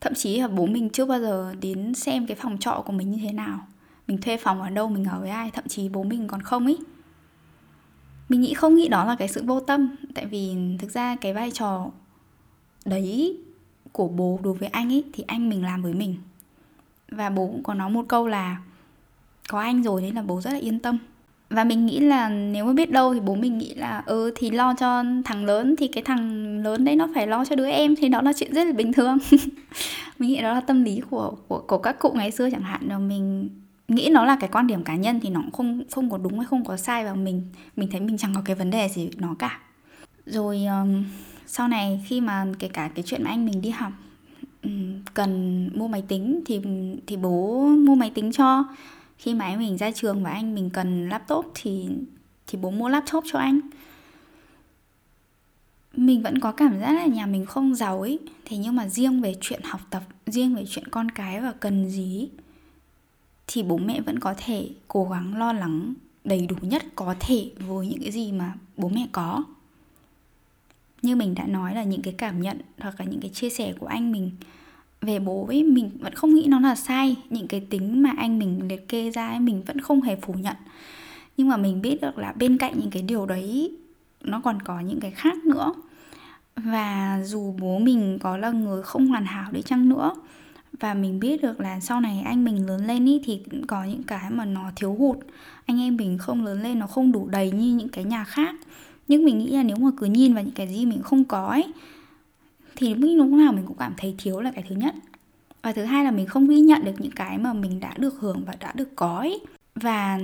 Thậm 0.00 0.14
chí 0.14 0.40
là 0.40 0.48
bố 0.48 0.66
mình 0.66 0.90
chưa 0.90 1.06
bao 1.06 1.20
giờ 1.20 1.54
đến 1.60 1.94
xem 1.94 2.26
cái 2.26 2.36
phòng 2.36 2.58
trọ 2.58 2.82
của 2.86 2.92
mình 2.92 3.10
như 3.10 3.18
thế 3.22 3.32
nào. 3.32 3.66
Mình 4.06 4.18
thuê 4.18 4.36
phòng 4.36 4.62
ở 4.62 4.70
đâu, 4.70 4.88
mình 4.88 5.04
ở 5.04 5.20
với 5.20 5.30
ai, 5.30 5.50
thậm 5.50 5.64
chí 5.68 5.88
bố 5.88 6.02
mình 6.02 6.28
còn 6.28 6.42
không 6.42 6.66
ý. 6.66 6.76
Mình 8.28 8.40
nghĩ 8.40 8.54
không 8.54 8.74
nghĩ 8.74 8.88
đó 8.88 9.04
là 9.04 9.16
cái 9.16 9.28
sự 9.28 9.42
vô 9.44 9.60
tâm, 9.60 9.96
tại 10.14 10.26
vì 10.26 10.54
thực 10.78 10.90
ra 10.90 11.16
cái 11.16 11.32
vai 11.32 11.50
trò 11.50 11.86
đấy 12.84 13.38
của 13.92 14.08
bố 14.08 14.40
đối 14.42 14.54
với 14.54 14.68
anh 14.68 14.92
ấy 14.92 15.04
thì 15.12 15.24
anh 15.26 15.48
mình 15.48 15.64
làm 15.64 15.82
với 15.82 15.94
mình. 15.94 16.16
Và 17.08 17.30
bố 17.30 17.46
cũng 17.46 17.62
có 17.62 17.74
nói 17.74 17.90
một 17.90 18.04
câu 18.08 18.26
là, 18.26 18.62
có 19.48 19.60
anh 19.60 19.82
rồi 19.82 20.02
đấy 20.02 20.12
là 20.12 20.22
bố 20.22 20.40
rất 20.40 20.50
là 20.50 20.58
yên 20.58 20.78
tâm 20.78 20.98
và 21.50 21.64
mình 21.64 21.86
nghĩ 21.86 22.00
là 22.00 22.28
nếu 22.28 22.64
mà 22.64 22.72
biết 22.72 22.90
đâu 22.90 23.14
thì 23.14 23.20
bố 23.20 23.34
mình 23.34 23.58
nghĩ 23.58 23.74
là 23.74 24.02
ừ 24.06 24.32
thì 24.36 24.50
lo 24.50 24.74
cho 24.74 25.04
thằng 25.24 25.44
lớn 25.44 25.74
thì 25.78 25.88
cái 25.88 26.02
thằng 26.02 26.58
lớn 26.62 26.84
đấy 26.84 26.96
nó 26.96 27.08
phải 27.14 27.26
lo 27.26 27.44
cho 27.44 27.56
đứa 27.56 27.68
em 27.68 27.96
thì 27.96 28.08
đó 28.08 28.22
là 28.22 28.32
chuyện 28.32 28.54
rất 28.54 28.66
là 28.66 28.72
bình 28.72 28.92
thường. 28.92 29.18
Mình 30.18 30.28
nghĩ 30.28 30.42
đó 30.42 30.52
là 30.52 30.60
tâm 30.60 30.84
lý 30.84 31.00
của 31.10 31.34
của 31.48 31.58
của 31.66 31.78
các 31.78 31.98
cụ 31.98 32.12
ngày 32.14 32.30
xưa 32.30 32.50
chẳng 32.50 32.62
hạn. 32.62 32.80
Là 32.88 32.98
mình 32.98 33.48
nghĩ 33.88 34.08
nó 34.12 34.24
là 34.24 34.36
cái 34.40 34.50
quan 34.52 34.66
điểm 34.66 34.84
cá 34.84 34.96
nhân 34.96 35.20
thì 35.20 35.28
nó 35.28 35.40
cũng 35.40 35.50
không 35.50 35.82
không 35.90 36.10
có 36.10 36.18
đúng 36.18 36.38
hay 36.38 36.46
không 36.46 36.64
có 36.64 36.76
sai 36.76 37.04
và 37.04 37.14
mình. 37.14 37.42
Mình 37.76 37.88
thấy 37.90 38.00
mình 38.00 38.18
chẳng 38.18 38.34
có 38.34 38.42
cái 38.44 38.56
vấn 38.56 38.70
đề 38.70 38.88
gì 38.88 39.10
nó 39.16 39.34
cả. 39.38 39.60
Rồi 40.26 40.64
um, 40.64 41.04
sau 41.46 41.68
này 41.68 42.04
khi 42.06 42.20
mà 42.20 42.46
kể 42.58 42.68
cả 42.68 42.90
cái 42.94 43.02
chuyện 43.06 43.24
mà 43.24 43.30
anh 43.30 43.46
mình 43.46 43.60
đi 43.60 43.70
học 43.70 43.92
um, 44.62 45.02
cần 45.14 45.70
mua 45.74 45.88
máy 45.88 46.02
tính 46.08 46.40
thì 46.46 46.60
thì 47.06 47.16
bố 47.16 47.66
mua 47.66 47.94
máy 47.94 48.10
tính 48.14 48.32
cho 48.32 48.64
khi 49.20 49.34
mà 49.34 49.44
anh 49.44 49.58
mình 49.58 49.76
ra 49.76 49.90
trường 49.90 50.22
và 50.22 50.30
anh 50.30 50.54
mình 50.54 50.70
cần 50.70 51.08
laptop 51.08 51.50
thì 51.54 51.88
thì 52.46 52.58
bố 52.58 52.70
mua 52.70 52.88
laptop 52.88 53.24
cho 53.32 53.38
anh. 53.38 53.60
Mình 55.96 56.22
vẫn 56.22 56.38
có 56.40 56.52
cảm 56.52 56.80
giác 56.80 56.92
là 56.92 57.06
nhà 57.06 57.26
mình 57.26 57.46
không 57.46 57.74
giàu 57.74 58.00
ấy. 58.00 58.18
Thế 58.44 58.56
nhưng 58.56 58.76
mà 58.76 58.88
riêng 58.88 59.20
về 59.20 59.34
chuyện 59.40 59.60
học 59.64 59.80
tập, 59.90 60.02
riêng 60.26 60.54
về 60.54 60.64
chuyện 60.68 60.88
con 60.88 61.10
cái 61.10 61.40
và 61.40 61.52
cần 61.60 61.90
gì 61.90 62.28
thì 63.46 63.62
bố 63.62 63.76
mẹ 63.76 64.00
vẫn 64.00 64.18
có 64.18 64.34
thể 64.36 64.68
cố 64.88 65.04
gắng 65.04 65.36
lo 65.36 65.52
lắng 65.52 65.94
đầy 66.24 66.46
đủ 66.46 66.56
nhất 66.60 66.82
có 66.96 67.14
thể 67.20 67.50
với 67.58 67.86
những 67.86 68.00
cái 68.00 68.10
gì 68.10 68.32
mà 68.32 68.54
bố 68.76 68.88
mẹ 68.88 69.08
có. 69.12 69.44
Như 71.02 71.16
mình 71.16 71.34
đã 71.34 71.46
nói 71.46 71.74
là 71.74 71.82
những 71.82 72.02
cái 72.02 72.14
cảm 72.18 72.42
nhận 72.42 72.60
hoặc 72.78 73.00
là 73.00 73.06
những 73.06 73.20
cái 73.20 73.30
chia 73.30 73.50
sẻ 73.50 73.72
của 73.78 73.86
anh 73.86 74.12
mình 74.12 74.30
về 75.00 75.18
bố 75.18 75.46
ấy, 75.46 75.64
mình 75.64 75.90
vẫn 76.00 76.14
không 76.14 76.34
nghĩ 76.34 76.46
nó 76.48 76.60
là 76.60 76.74
sai. 76.74 77.16
Những 77.30 77.48
cái 77.48 77.60
tính 77.60 78.02
mà 78.02 78.14
anh 78.16 78.38
mình 78.38 78.68
liệt 78.68 78.88
kê 78.88 79.10
ra 79.10 79.28
ấy, 79.28 79.40
mình 79.40 79.62
vẫn 79.66 79.80
không 79.80 80.02
hề 80.02 80.16
phủ 80.16 80.32
nhận. 80.32 80.56
Nhưng 81.36 81.48
mà 81.48 81.56
mình 81.56 81.82
biết 81.82 82.00
được 82.00 82.18
là 82.18 82.32
bên 82.32 82.58
cạnh 82.58 82.74
những 82.80 82.90
cái 82.90 83.02
điều 83.02 83.26
đấy, 83.26 83.76
nó 84.20 84.40
còn 84.40 84.62
có 84.62 84.80
những 84.80 85.00
cái 85.00 85.10
khác 85.10 85.44
nữa. 85.44 85.74
Và 86.56 87.20
dù 87.24 87.54
bố 87.60 87.78
mình 87.78 88.18
có 88.20 88.36
là 88.36 88.50
người 88.50 88.82
không 88.82 89.06
hoàn 89.06 89.24
hảo 89.24 89.52
đi 89.52 89.62
chăng 89.62 89.88
nữa, 89.88 90.14
và 90.80 90.94
mình 90.94 91.20
biết 91.20 91.42
được 91.42 91.60
là 91.60 91.80
sau 91.80 92.00
này 92.00 92.22
anh 92.24 92.44
mình 92.44 92.66
lớn 92.66 92.86
lên 92.86 93.06
ý, 93.06 93.20
thì 93.24 93.40
có 93.66 93.84
những 93.84 94.02
cái 94.02 94.30
mà 94.30 94.44
nó 94.44 94.70
thiếu 94.76 94.94
hụt. 94.94 95.18
Anh 95.66 95.80
em 95.80 95.96
mình 95.96 96.18
không 96.18 96.44
lớn 96.44 96.62
lên, 96.62 96.78
nó 96.78 96.86
không 96.86 97.12
đủ 97.12 97.28
đầy 97.28 97.50
như 97.50 97.74
những 97.74 97.88
cái 97.88 98.04
nhà 98.04 98.24
khác. 98.24 98.54
Nhưng 99.08 99.24
mình 99.24 99.38
nghĩ 99.38 99.50
là 99.50 99.62
nếu 99.62 99.76
mà 99.76 99.90
cứ 99.96 100.06
nhìn 100.06 100.34
vào 100.34 100.44
những 100.44 100.54
cái 100.54 100.68
gì 100.68 100.86
mình 100.86 101.02
không 101.02 101.24
có 101.24 101.46
ấy 101.46 101.64
thì 102.76 102.94
lúc 102.94 103.28
nào 103.28 103.52
mình 103.52 103.64
cũng 103.66 103.76
cảm 103.76 103.94
thấy 103.96 104.14
thiếu 104.18 104.40
là 104.40 104.50
cái 104.50 104.64
thứ 104.68 104.76
nhất. 104.76 104.94
Và 105.62 105.72
thứ 105.72 105.84
hai 105.84 106.04
là 106.04 106.10
mình 106.10 106.26
không 106.26 106.48
ghi 106.48 106.60
nhận 106.60 106.84
được 106.84 106.92
những 106.98 107.12
cái 107.12 107.38
mà 107.38 107.52
mình 107.52 107.80
đã 107.80 107.94
được 107.98 108.14
hưởng 108.20 108.44
và 108.46 108.54
đã 108.60 108.72
được 108.76 108.96
có 108.96 109.18
ấy. 109.18 109.40
và 109.74 110.18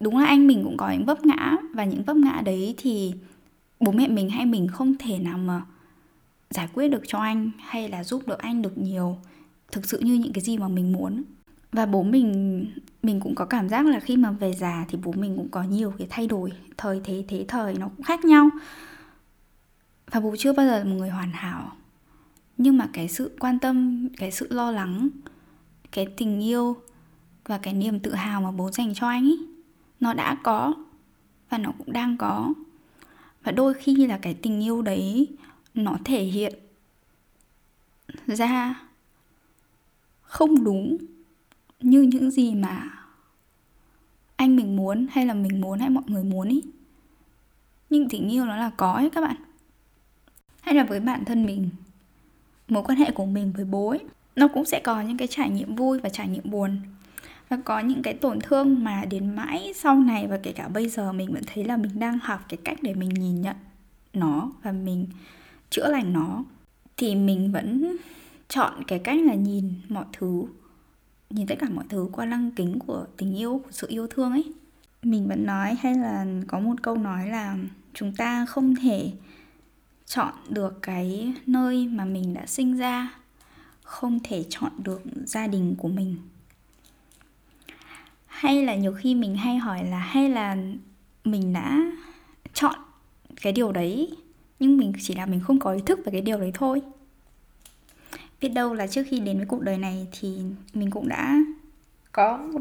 đúng 0.00 0.18
là 0.18 0.26
anh 0.26 0.46
mình 0.46 0.64
cũng 0.64 0.76
có 0.76 0.90
những 0.90 1.04
vấp 1.04 1.26
ngã, 1.26 1.56
và 1.74 1.84
những 1.84 2.02
vấp 2.02 2.16
ngã 2.16 2.42
đấy 2.44 2.74
thì 2.78 3.12
bố 3.80 3.92
mẹ 3.92 4.08
mình 4.08 4.30
hay 4.30 4.46
mình 4.46 4.68
không 4.68 4.94
thể 4.98 5.18
nào 5.18 5.38
mà 5.38 5.62
giải 6.50 6.68
quyết 6.74 6.88
được 6.88 7.02
cho 7.06 7.18
anh 7.18 7.50
hay 7.58 7.88
là 7.88 8.04
giúp 8.04 8.28
được 8.28 8.38
anh 8.38 8.62
được 8.62 8.78
nhiều, 8.78 9.16
thực 9.72 9.86
sự 9.86 9.98
như 9.98 10.14
những 10.14 10.32
cái 10.32 10.44
gì 10.44 10.58
mà 10.58 10.68
mình 10.68 10.92
muốn. 10.92 11.22
Và 11.72 11.86
bố 11.86 12.02
mình 12.02 12.66
mình 13.02 13.20
cũng 13.20 13.34
có 13.34 13.44
cảm 13.44 13.68
giác 13.68 13.86
là 13.86 14.00
khi 14.00 14.16
mà 14.16 14.30
về 14.30 14.52
già 14.52 14.86
thì 14.88 14.98
bố 15.04 15.12
mình 15.12 15.36
cũng 15.36 15.48
có 15.48 15.62
nhiều 15.62 15.92
cái 15.98 16.06
thay 16.10 16.26
đổi, 16.26 16.52
thời 16.76 17.00
thế 17.04 17.24
thế 17.28 17.44
thời 17.48 17.74
nó 17.74 17.88
cũng 17.96 18.04
khác 18.04 18.24
nhau 18.24 18.50
và 20.10 20.20
bố 20.20 20.34
chưa 20.38 20.52
bao 20.52 20.66
giờ 20.66 20.78
là 20.78 20.84
một 20.84 20.96
người 20.96 21.10
hoàn 21.10 21.32
hảo. 21.32 21.72
Nhưng 22.56 22.78
mà 22.78 22.88
cái 22.92 23.08
sự 23.08 23.36
quan 23.38 23.58
tâm, 23.58 24.08
cái 24.16 24.32
sự 24.32 24.46
lo 24.50 24.70
lắng, 24.70 25.08
cái 25.92 26.06
tình 26.16 26.40
yêu 26.40 26.76
và 27.44 27.58
cái 27.58 27.74
niềm 27.74 28.00
tự 28.00 28.14
hào 28.14 28.42
mà 28.42 28.50
bố 28.50 28.70
dành 28.70 28.94
cho 28.94 29.08
anh 29.08 29.24
ấy 29.24 29.38
nó 30.00 30.14
đã 30.14 30.36
có 30.42 30.74
và 31.50 31.58
nó 31.58 31.72
cũng 31.78 31.92
đang 31.92 32.16
có. 32.16 32.52
Và 33.42 33.52
đôi 33.52 33.74
khi 33.74 34.06
là 34.06 34.18
cái 34.18 34.34
tình 34.34 34.64
yêu 34.64 34.82
đấy, 34.82 35.28
nó 35.74 35.96
thể 36.04 36.24
hiện 36.24 36.54
ra 38.26 38.82
không 40.22 40.64
đúng 40.64 40.96
như 41.80 42.02
những 42.02 42.30
gì 42.30 42.54
mà 42.54 42.90
anh 44.36 44.56
mình 44.56 44.76
muốn 44.76 45.06
hay 45.10 45.26
là 45.26 45.34
mình 45.34 45.60
muốn 45.60 45.78
hay 45.78 45.90
mọi 45.90 46.04
người 46.06 46.24
muốn 46.24 46.48
ý. 46.48 46.62
Nhưng 47.90 48.08
tình 48.08 48.28
yêu 48.28 48.44
nó 48.44 48.56
là 48.56 48.70
có 48.76 48.92
ấy 48.92 49.10
các 49.10 49.20
bạn 49.20 49.36
hay 50.60 50.74
là 50.74 50.84
với 50.84 51.00
bản 51.00 51.24
thân 51.24 51.46
mình. 51.46 51.68
Mối 52.68 52.82
quan 52.82 52.98
hệ 52.98 53.10
của 53.10 53.26
mình 53.26 53.52
với 53.52 53.64
bố 53.64 53.88
ấy, 53.88 54.00
nó 54.36 54.48
cũng 54.48 54.64
sẽ 54.64 54.80
có 54.80 55.00
những 55.00 55.16
cái 55.16 55.28
trải 55.28 55.50
nghiệm 55.50 55.76
vui 55.76 55.98
và 55.98 56.08
trải 56.08 56.28
nghiệm 56.28 56.50
buồn. 56.50 56.76
Và 57.48 57.56
có 57.64 57.80
những 57.80 58.02
cái 58.02 58.14
tổn 58.14 58.38
thương 58.40 58.84
mà 58.84 59.04
đến 59.10 59.36
mãi 59.36 59.72
sau 59.76 60.00
này 60.00 60.26
và 60.26 60.38
kể 60.42 60.52
cả 60.52 60.68
bây 60.68 60.88
giờ 60.88 61.12
mình 61.12 61.32
vẫn 61.32 61.42
thấy 61.54 61.64
là 61.64 61.76
mình 61.76 61.98
đang 61.98 62.18
học 62.18 62.40
cái 62.48 62.58
cách 62.64 62.78
để 62.82 62.94
mình 62.94 63.08
nhìn 63.08 63.40
nhận 63.40 63.56
nó 64.12 64.52
và 64.62 64.72
mình 64.72 65.06
chữa 65.70 65.88
lành 65.88 66.12
nó, 66.12 66.44
thì 66.96 67.14
mình 67.14 67.52
vẫn 67.52 67.96
chọn 68.48 68.84
cái 68.86 68.98
cách 68.98 69.20
là 69.24 69.34
nhìn 69.34 69.72
mọi 69.88 70.04
thứ, 70.12 70.44
nhìn 71.30 71.46
tất 71.46 71.54
cả 71.58 71.66
mọi 71.74 71.84
thứ 71.88 72.08
qua 72.12 72.26
lăng 72.26 72.50
kính 72.50 72.78
của 72.78 73.06
tình 73.16 73.38
yêu, 73.38 73.60
của 73.64 73.70
sự 73.70 73.86
yêu 73.90 74.06
thương 74.06 74.30
ấy. 74.30 74.52
Mình 75.02 75.28
vẫn 75.28 75.46
nói 75.46 75.76
hay 75.80 75.94
là 75.94 76.26
có 76.48 76.60
một 76.60 76.82
câu 76.82 76.96
nói 76.96 77.28
là 77.28 77.56
chúng 77.94 78.14
ta 78.16 78.46
không 78.46 78.74
thể 78.74 79.12
chọn 80.10 80.32
được 80.48 80.82
cái 80.82 81.32
nơi 81.46 81.88
mà 81.88 82.04
mình 82.04 82.34
đã 82.34 82.46
sinh 82.46 82.76
ra, 82.76 83.14
không 83.82 84.18
thể 84.24 84.44
chọn 84.48 84.72
được 84.78 85.02
gia 85.24 85.46
đình 85.46 85.74
của 85.78 85.88
mình. 85.88 86.16
Hay 88.26 88.64
là 88.64 88.74
nhiều 88.74 88.92
khi 88.92 89.14
mình 89.14 89.36
hay 89.36 89.56
hỏi 89.56 89.84
là, 89.84 89.98
hay 89.98 90.30
là 90.30 90.56
mình 91.24 91.52
đã 91.52 91.92
chọn 92.54 92.74
cái 93.42 93.52
điều 93.52 93.72
đấy, 93.72 94.16
nhưng 94.60 94.76
mình 94.76 94.92
chỉ 95.00 95.14
là 95.14 95.26
mình 95.26 95.40
không 95.40 95.58
có 95.58 95.72
ý 95.72 95.80
thức 95.86 96.00
về 96.04 96.12
cái 96.12 96.20
điều 96.20 96.38
đấy 96.38 96.50
thôi. 96.54 96.82
Biết 98.40 98.48
đâu 98.48 98.74
là 98.74 98.86
trước 98.86 99.02
khi 99.08 99.20
đến 99.20 99.36
với 99.36 99.46
cuộc 99.46 99.62
đời 99.62 99.78
này 99.78 100.06
thì 100.20 100.38
mình 100.74 100.90
cũng 100.90 101.08
đã 101.08 101.38
có 102.12 102.36
một 102.36 102.60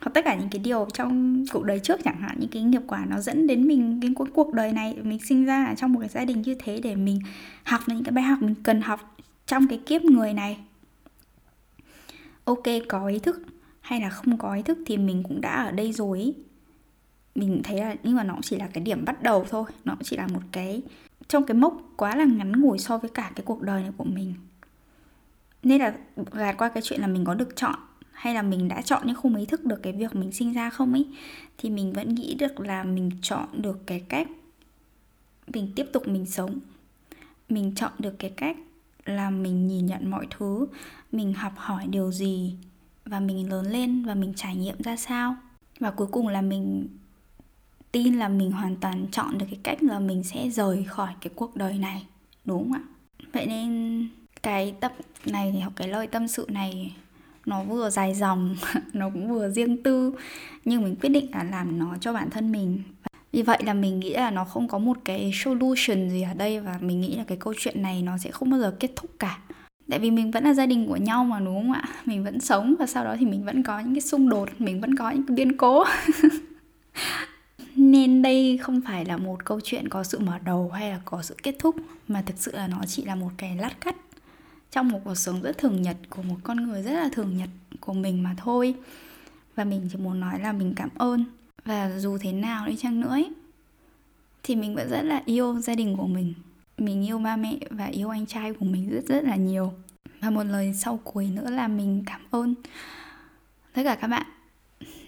hoặc 0.00 0.10
tất 0.14 0.24
cả 0.24 0.34
những 0.34 0.48
cái 0.48 0.58
điều 0.58 0.88
trong 0.92 1.44
cuộc 1.52 1.64
đời 1.64 1.80
trước 1.80 2.00
chẳng 2.04 2.20
hạn, 2.20 2.36
những 2.40 2.50
cái 2.50 2.62
nghiệp 2.62 2.82
quả 2.86 3.04
nó 3.08 3.20
dẫn 3.20 3.46
đến 3.46 3.68
mình 3.68 3.98
cái 4.02 4.10
cuối 4.14 4.28
cuộc 4.34 4.52
đời 4.54 4.72
này, 4.72 4.96
mình 5.02 5.18
sinh 5.18 5.44
ra 5.44 5.66
ở 5.66 5.74
trong 5.74 5.92
một 5.92 6.00
cái 6.00 6.08
gia 6.08 6.24
đình 6.24 6.42
như 6.42 6.54
thế 6.58 6.80
để 6.80 6.96
mình 6.96 7.20
học 7.64 7.80
những 7.86 8.04
cái 8.04 8.12
bài 8.12 8.24
học 8.24 8.38
mình 8.42 8.54
cần 8.62 8.80
học 8.80 9.16
trong 9.46 9.68
cái 9.68 9.80
kiếp 9.86 10.04
người 10.04 10.34
này. 10.34 10.58
Ok, 12.44 12.64
có 12.88 13.06
ý 13.06 13.18
thức 13.18 13.42
hay 13.80 14.00
là 14.00 14.10
không 14.10 14.38
có 14.38 14.54
ý 14.54 14.62
thức 14.62 14.78
thì 14.86 14.96
mình 14.96 15.22
cũng 15.22 15.40
đã 15.40 15.64
ở 15.64 15.70
đây 15.70 15.92
rồi 15.92 16.34
mình 17.34 17.60
thấy 17.64 17.80
là, 17.80 17.94
nhưng 18.02 18.16
mà 18.16 18.24
nó 18.24 18.38
chỉ 18.42 18.56
là 18.56 18.68
cái 18.72 18.84
điểm 18.84 19.04
bắt 19.04 19.22
đầu 19.22 19.46
thôi, 19.50 19.64
nó 19.84 19.96
chỉ 20.04 20.16
là 20.16 20.26
một 20.26 20.40
cái, 20.52 20.82
trong 21.28 21.46
cái 21.46 21.54
mốc 21.54 21.82
quá 21.96 22.16
là 22.16 22.24
ngắn 22.24 22.60
ngủi 22.60 22.78
so 22.78 22.98
với 22.98 23.10
cả 23.10 23.32
cái 23.34 23.44
cuộc 23.44 23.62
đời 23.62 23.82
này 23.82 23.92
của 23.96 24.04
mình. 24.04 24.34
Nên 25.62 25.80
là 25.80 25.94
gạt 26.32 26.56
qua 26.58 26.68
cái 26.68 26.82
chuyện 26.82 27.00
là 27.00 27.06
mình 27.06 27.24
có 27.24 27.34
được 27.34 27.56
chọn 27.56 27.74
hay 28.16 28.34
là 28.34 28.42
mình 28.42 28.68
đã 28.68 28.82
chọn 28.82 29.02
nhưng 29.06 29.16
không 29.16 29.36
ý 29.36 29.46
thức 29.46 29.64
được 29.64 29.82
cái 29.82 29.92
việc 29.92 30.16
mình 30.16 30.32
sinh 30.32 30.52
ra 30.52 30.70
không 30.70 30.92
ấy, 30.92 31.06
thì 31.58 31.70
mình 31.70 31.92
vẫn 31.92 32.14
nghĩ 32.14 32.34
được 32.34 32.60
là 32.60 32.84
mình 32.84 33.10
chọn 33.22 33.48
được 33.62 33.86
cái 33.86 34.00
cách 34.00 34.28
mình 35.46 35.72
tiếp 35.74 35.86
tục 35.92 36.08
mình 36.08 36.26
sống. 36.26 36.58
Mình 37.48 37.72
chọn 37.74 37.92
được 37.98 38.18
cái 38.18 38.30
cách 38.30 38.56
là 39.04 39.30
mình 39.30 39.66
nhìn 39.66 39.86
nhận 39.86 40.10
mọi 40.10 40.26
thứ, 40.30 40.66
mình 41.12 41.34
học 41.34 41.52
hỏi 41.56 41.86
điều 41.86 42.12
gì 42.12 42.54
và 43.04 43.20
mình 43.20 43.50
lớn 43.50 43.66
lên 43.66 44.04
và 44.04 44.14
mình 44.14 44.32
trải 44.36 44.56
nghiệm 44.56 44.82
ra 44.82 44.96
sao. 44.96 45.36
Và 45.80 45.90
cuối 45.90 46.06
cùng 46.06 46.28
là 46.28 46.42
mình 46.42 46.88
tin 47.92 48.14
là 48.14 48.28
mình 48.28 48.52
hoàn 48.52 48.76
toàn 48.76 49.06
chọn 49.12 49.38
được 49.38 49.46
cái 49.50 49.60
cách 49.62 49.82
là 49.82 49.98
mình 49.98 50.22
sẽ 50.22 50.50
rời 50.50 50.84
khỏi 50.84 51.14
cái 51.20 51.30
cuộc 51.36 51.56
đời 51.56 51.78
này, 51.78 52.06
đúng 52.44 52.62
không 52.62 52.72
ạ? 52.72 52.82
Vậy 53.32 53.46
nên 53.46 54.08
cái 54.42 54.74
tập 54.80 54.92
này 55.26 55.52
hoặc 55.52 55.64
học 55.64 55.72
cái 55.76 55.88
lời 55.88 56.06
tâm 56.06 56.28
sự 56.28 56.46
này 56.48 56.92
nó 57.46 57.62
vừa 57.62 57.90
dài 57.90 58.14
dòng, 58.14 58.56
nó 58.92 59.10
cũng 59.10 59.28
vừa 59.28 59.50
riêng 59.50 59.82
tư. 59.82 60.12
Nhưng 60.64 60.82
mình 60.82 60.96
quyết 61.00 61.08
định 61.08 61.26
là 61.32 61.44
làm 61.44 61.78
nó 61.78 61.96
cho 62.00 62.12
bản 62.12 62.30
thân 62.30 62.52
mình. 62.52 62.82
Vì 63.32 63.42
vậy 63.42 63.58
là 63.64 63.74
mình 63.74 64.00
nghĩ 64.00 64.10
là 64.10 64.30
nó 64.30 64.44
không 64.44 64.68
có 64.68 64.78
một 64.78 64.96
cái 65.04 65.30
solution 65.34 66.10
gì 66.10 66.22
ở 66.22 66.34
đây 66.34 66.60
và 66.60 66.78
mình 66.80 67.00
nghĩ 67.00 67.16
là 67.16 67.24
cái 67.24 67.38
câu 67.40 67.54
chuyện 67.58 67.82
này 67.82 68.02
nó 68.02 68.18
sẽ 68.18 68.30
không 68.30 68.50
bao 68.50 68.60
giờ 68.60 68.74
kết 68.80 68.90
thúc 68.96 69.10
cả. 69.18 69.38
Tại 69.90 69.98
vì 69.98 70.10
mình 70.10 70.30
vẫn 70.30 70.44
là 70.44 70.54
gia 70.54 70.66
đình 70.66 70.86
của 70.88 70.96
nhau 70.96 71.24
mà, 71.24 71.40
đúng 71.40 71.54
không 71.54 71.72
ạ? 71.72 71.82
Mình 72.04 72.24
vẫn 72.24 72.40
sống 72.40 72.74
và 72.78 72.86
sau 72.86 73.04
đó 73.04 73.16
thì 73.18 73.26
mình 73.26 73.44
vẫn 73.44 73.62
có 73.62 73.80
những 73.80 73.94
cái 73.94 74.00
xung 74.00 74.28
đột, 74.28 74.48
mình 74.58 74.80
vẫn 74.80 74.96
có 74.96 75.10
những 75.10 75.26
cái 75.26 75.34
biến 75.34 75.56
cố. 75.56 75.84
Nên 77.76 78.22
đây 78.22 78.58
không 78.62 78.80
phải 78.86 79.04
là 79.04 79.16
một 79.16 79.44
câu 79.44 79.60
chuyện 79.64 79.88
có 79.88 80.04
sự 80.04 80.18
mở 80.18 80.38
đầu 80.44 80.70
hay 80.70 80.90
là 80.90 81.00
có 81.04 81.22
sự 81.22 81.36
kết 81.42 81.56
thúc, 81.58 81.76
mà 82.08 82.22
thực 82.26 82.38
sự 82.38 82.52
là 82.52 82.68
nó 82.68 82.78
chỉ 82.86 83.04
là 83.04 83.14
một 83.14 83.30
cái 83.36 83.56
lát 83.56 83.80
cắt 83.80 83.96
trong 84.76 84.88
một 84.88 85.00
cuộc 85.04 85.14
sống 85.14 85.42
rất 85.42 85.58
thường 85.58 85.82
nhật 85.82 85.96
của 86.10 86.22
một 86.22 86.36
con 86.42 86.56
người 86.56 86.82
rất 86.82 86.92
là 86.92 87.08
thường 87.12 87.36
nhật 87.36 87.48
của 87.80 87.92
mình 87.92 88.22
mà 88.22 88.34
thôi. 88.36 88.74
Và 89.54 89.64
mình 89.64 89.88
chỉ 89.92 89.98
muốn 89.98 90.20
nói 90.20 90.40
là 90.40 90.52
mình 90.52 90.72
cảm 90.76 90.88
ơn. 90.98 91.24
Và 91.64 91.98
dù 91.98 92.18
thế 92.18 92.32
nào 92.32 92.66
đi 92.66 92.76
chăng 92.76 93.00
nữa 93.00 93.08
ấy, 93.08 93.30
thì 94.42 94.56
mình 94.56 94.74
vẫn 94.74 94.90
rất 94.90 95.02
là 95.02 95.22
yêu 95.26 95.60
gia 95.60 95.74
đình 95.74 95.96
của 95.96 96.06
mình. 96.06 96.34
Mình 96.78 97.06
yêu 97.06 97.18
ba 97.18 97.36
mẹ 97.36 97.58
và 97.70 97.84
yêu 97.84 98.08
anh 98.08 98.26
trai 98.26 98.52
của 98.52 98.64
mình 98.64 98.90
rất 98.90 99.04
rất 99.08 99.24
là 99.24 99.36
nhiều. 99.36 99.72
Và 100.20 100.30
một 100.30 100.44
lời 100.44 100.74
sau 100.74 101.00
cuối 101.04 101.26
nữa 101.26 101.50
là 101.50 101.68
mình 101.68 102.02
cảm 102.06 102.20
ơn. 102.30 102.54
Tất 103.72 103.82
cả 103.84 103.94
các 103.94 104.08
bạn 104.08 104.26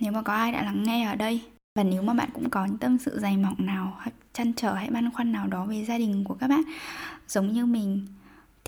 nếu 0.00 0.12
mà 0.12 0.22
có 0.22 0.32
ai 0.32 0.52
đã 0.52 0.62
lắng 0.62 0.82
nghe 0.82 1.04
ở 1.04 1.14
đây 1.14 1.40
và 1.74 1.82
nếu 1.82 2.02
mà 2.02 2.14
bạn 2.14 2.28
cũng 2.32 2.50
có 2.50 2.66
những 2.66 2.78
tâm 2.78 2.98
sự 2.98 3.18
dày 3.18 3.36
mỏng 3.36 3.66
nào 3.66 3.96
hoặc 3.96 4.14
chăn 4.32 4.52
trở 4.52 4.74
hay 4.74 4.90
băn 4.90 5.10
khoăn 5.10 5.32
nào 5.32 5.46
đó 5.46 5.64
về 5.64 5.84
gia 5.84 5.98
đình 5.98 6.24
của 6.24 6.34
các 6.34 6.48
bạn 6.48 6.62
giống 7.28 7.52
như 7.52 7.66
mình 7.66 8.06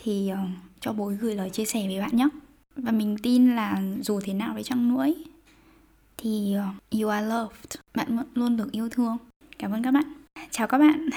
thì 0.02 0.30
uh, 0.32 0.38
cho 0.80 0.92
bố 0.92 1.12
gửi 1.20 1.34
lời 1.34 1.50
chia 1.50 1.64
sẻ 1.64 1.86
với 1.86 2.00
bạn 2.00 2.16
nhé. 2.16 2.28
Và 2.76 2.92
mình 2.92 3.16
tin 3.22 3.56
là 3.56 3.82
dù 4.02 4.20
thế 4.20 4.34
nào 4.34 4.56
đi 4.56 4.62
chăng 4.62 4.94
nữa 4.94 5.06
thì 6.16 6.56
uh, 6.58 7.00
you 7.00 7.08
are 7.08 7.26
loved. 7.26 7.80
Bạn 7.94 8.18
luôn 8.34 8.56
được 8.56 8.72
yêu 8.72 8.88
thương. 8.88 9.16
Cảm 9.58 9.72
ơn 9.72 9.82
các 9.82 9.90
bạn. 9.90 10.04
Chào 10.50 10.66
các 10.66 10.78
bạn. 10.78 11.08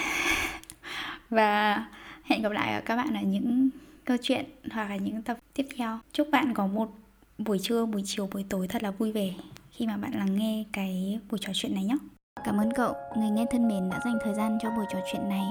Và 1.29 1.85
hẹn 2.23 2.41
gặp 2.41 2.51
lại 2.51 2.81
các 2.85 2.95
bạn 2.95 3.13
ở 3.13 3.21
những 3.21 3.69
câu 4.05 4.17
chuyện 4.21 4.45
hoặc 4.71 4.89
là 4.89 4.95
những 4.95 5.21
tập 5.21 5.37
tiếp 5.53 5.65
theo. 5.75 5.99
Chúc 6.13 6.27
bạn 6.31 6.53
có 6.53 6.67
một 6.67 6.91
buổi 7.37 7.59
trưa 7.59 7.85
buổi 7.85 8.01
chiều 8.05 8.29
buổi 8.31 8.45
tối 8.49 8.67
thật 8.67 8.83
là 8.83 8.91
vui 8.91 9.11
vẻ 9.11 9.33
khi 9.71 9.87
mà 9.87 9.97
bạn 9.97 10.11
lắng 10.13 10.37
nghe 10.37 10.63
cái 10.73 11.19
buổi 11.29 11.39
trò 11.41 11.51
chuyện 11.53 11.75
này 11.75 11.83
nhé. 11.83 11.97
Cảm 12.43 12.57
ơn 12.57 12.73
cậu. 12.75 12.95
Người 13.17 13.29
nghe 13.29 13.45
thân 13.51 13.67
mến 13.67 13.89
đã 13.89 13.99
dành 14.05 14.17
thời 14.23 14.33
gian 14.33 14.57
cho 14.61 14.69
buổi 14.69 14.85
trò 14.93 14.99
chuyện 15.11 15.29
này. 15.29 15.45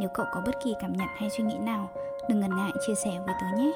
Nếu 0.00 0.08
cậu 0.14 0.26
có 0.32 0.42
bất 0.46 0.52
kỳ 0.64 0.74
cảm 0.80 0.92
nhận 0.92 1.08
hay 1.16 1.30
suy 1.30 1.44
nghĩ 1.44 1.58
nào 1.58 1.90
đừng 2.28 2.40
ngần 2.40 2.56
ngại 2.56 2.72
chia 2.86 2.94
sẻ 2.94 3.10
với 3.26 3.34
tớ 3.40 3.58
nhé. 3.58 3.72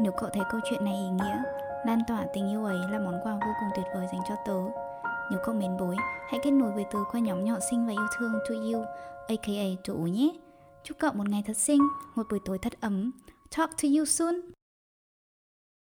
Nếu 0.00 0.12
cậu 0.12 0.30
thấy 0.32 0.42
câu 0.50 0.60
chuyện 0.70 0.84
này 0.84 0.94
ý 0.94 1.08
nghĩa, 1.08 1.42
lan 1.86 2.00
tỏa 2.08 2.26
tình 2.32 2.50
yêu 2.50 2.64
ấy 2.64 2.78
là 2.90 2.98
món 2.98 3.20
quà 3.22 3.32
vô 3.32 3.52
cùng 3.60 3.68
tuyệt 3.76 3.86
vời 3.94 4.06
dành 4.12 4.20
cho 4.28 4.34
tớ. 4.46 4.80
Nếu 5.30 5.40
cậu 5.44 5.54
mến 5.54 5.76
bối, 5.76 5.96
hãy 6.28 6.40
kết 6.42 6.50
nối 6.50 6.72
với 6.72 6.84
tớ 6.90 6.98
qua 7.12 7.20
nhóm 7.20 7.44
nhỏ 7.44 7.58
xinh 7.70 7.86
và 7.86 7.92
yêu 7.92 8.06
thương 8.18 8.32
to 8.48 8.54
you 8.54 8.84
aka 9.28 9.82
to 9.88 9.94
nhé. 9.94 10.30
Chúc 10.82 10.98
cậu 10.98 11.12
một 11.12 11.28
ngày 11.28 11.42
thật 11.46 11.56
xinh, 11.56 11.80
một 12.14 12.26
buổi 12.30 12.38
tối 12.44 12.58
thật 12.58 12.72
ấm. 12.80 13.10
Talk 13.56 13.70
to 13.82 13.88
you 13.96 14.04
soon! 14.04 14.40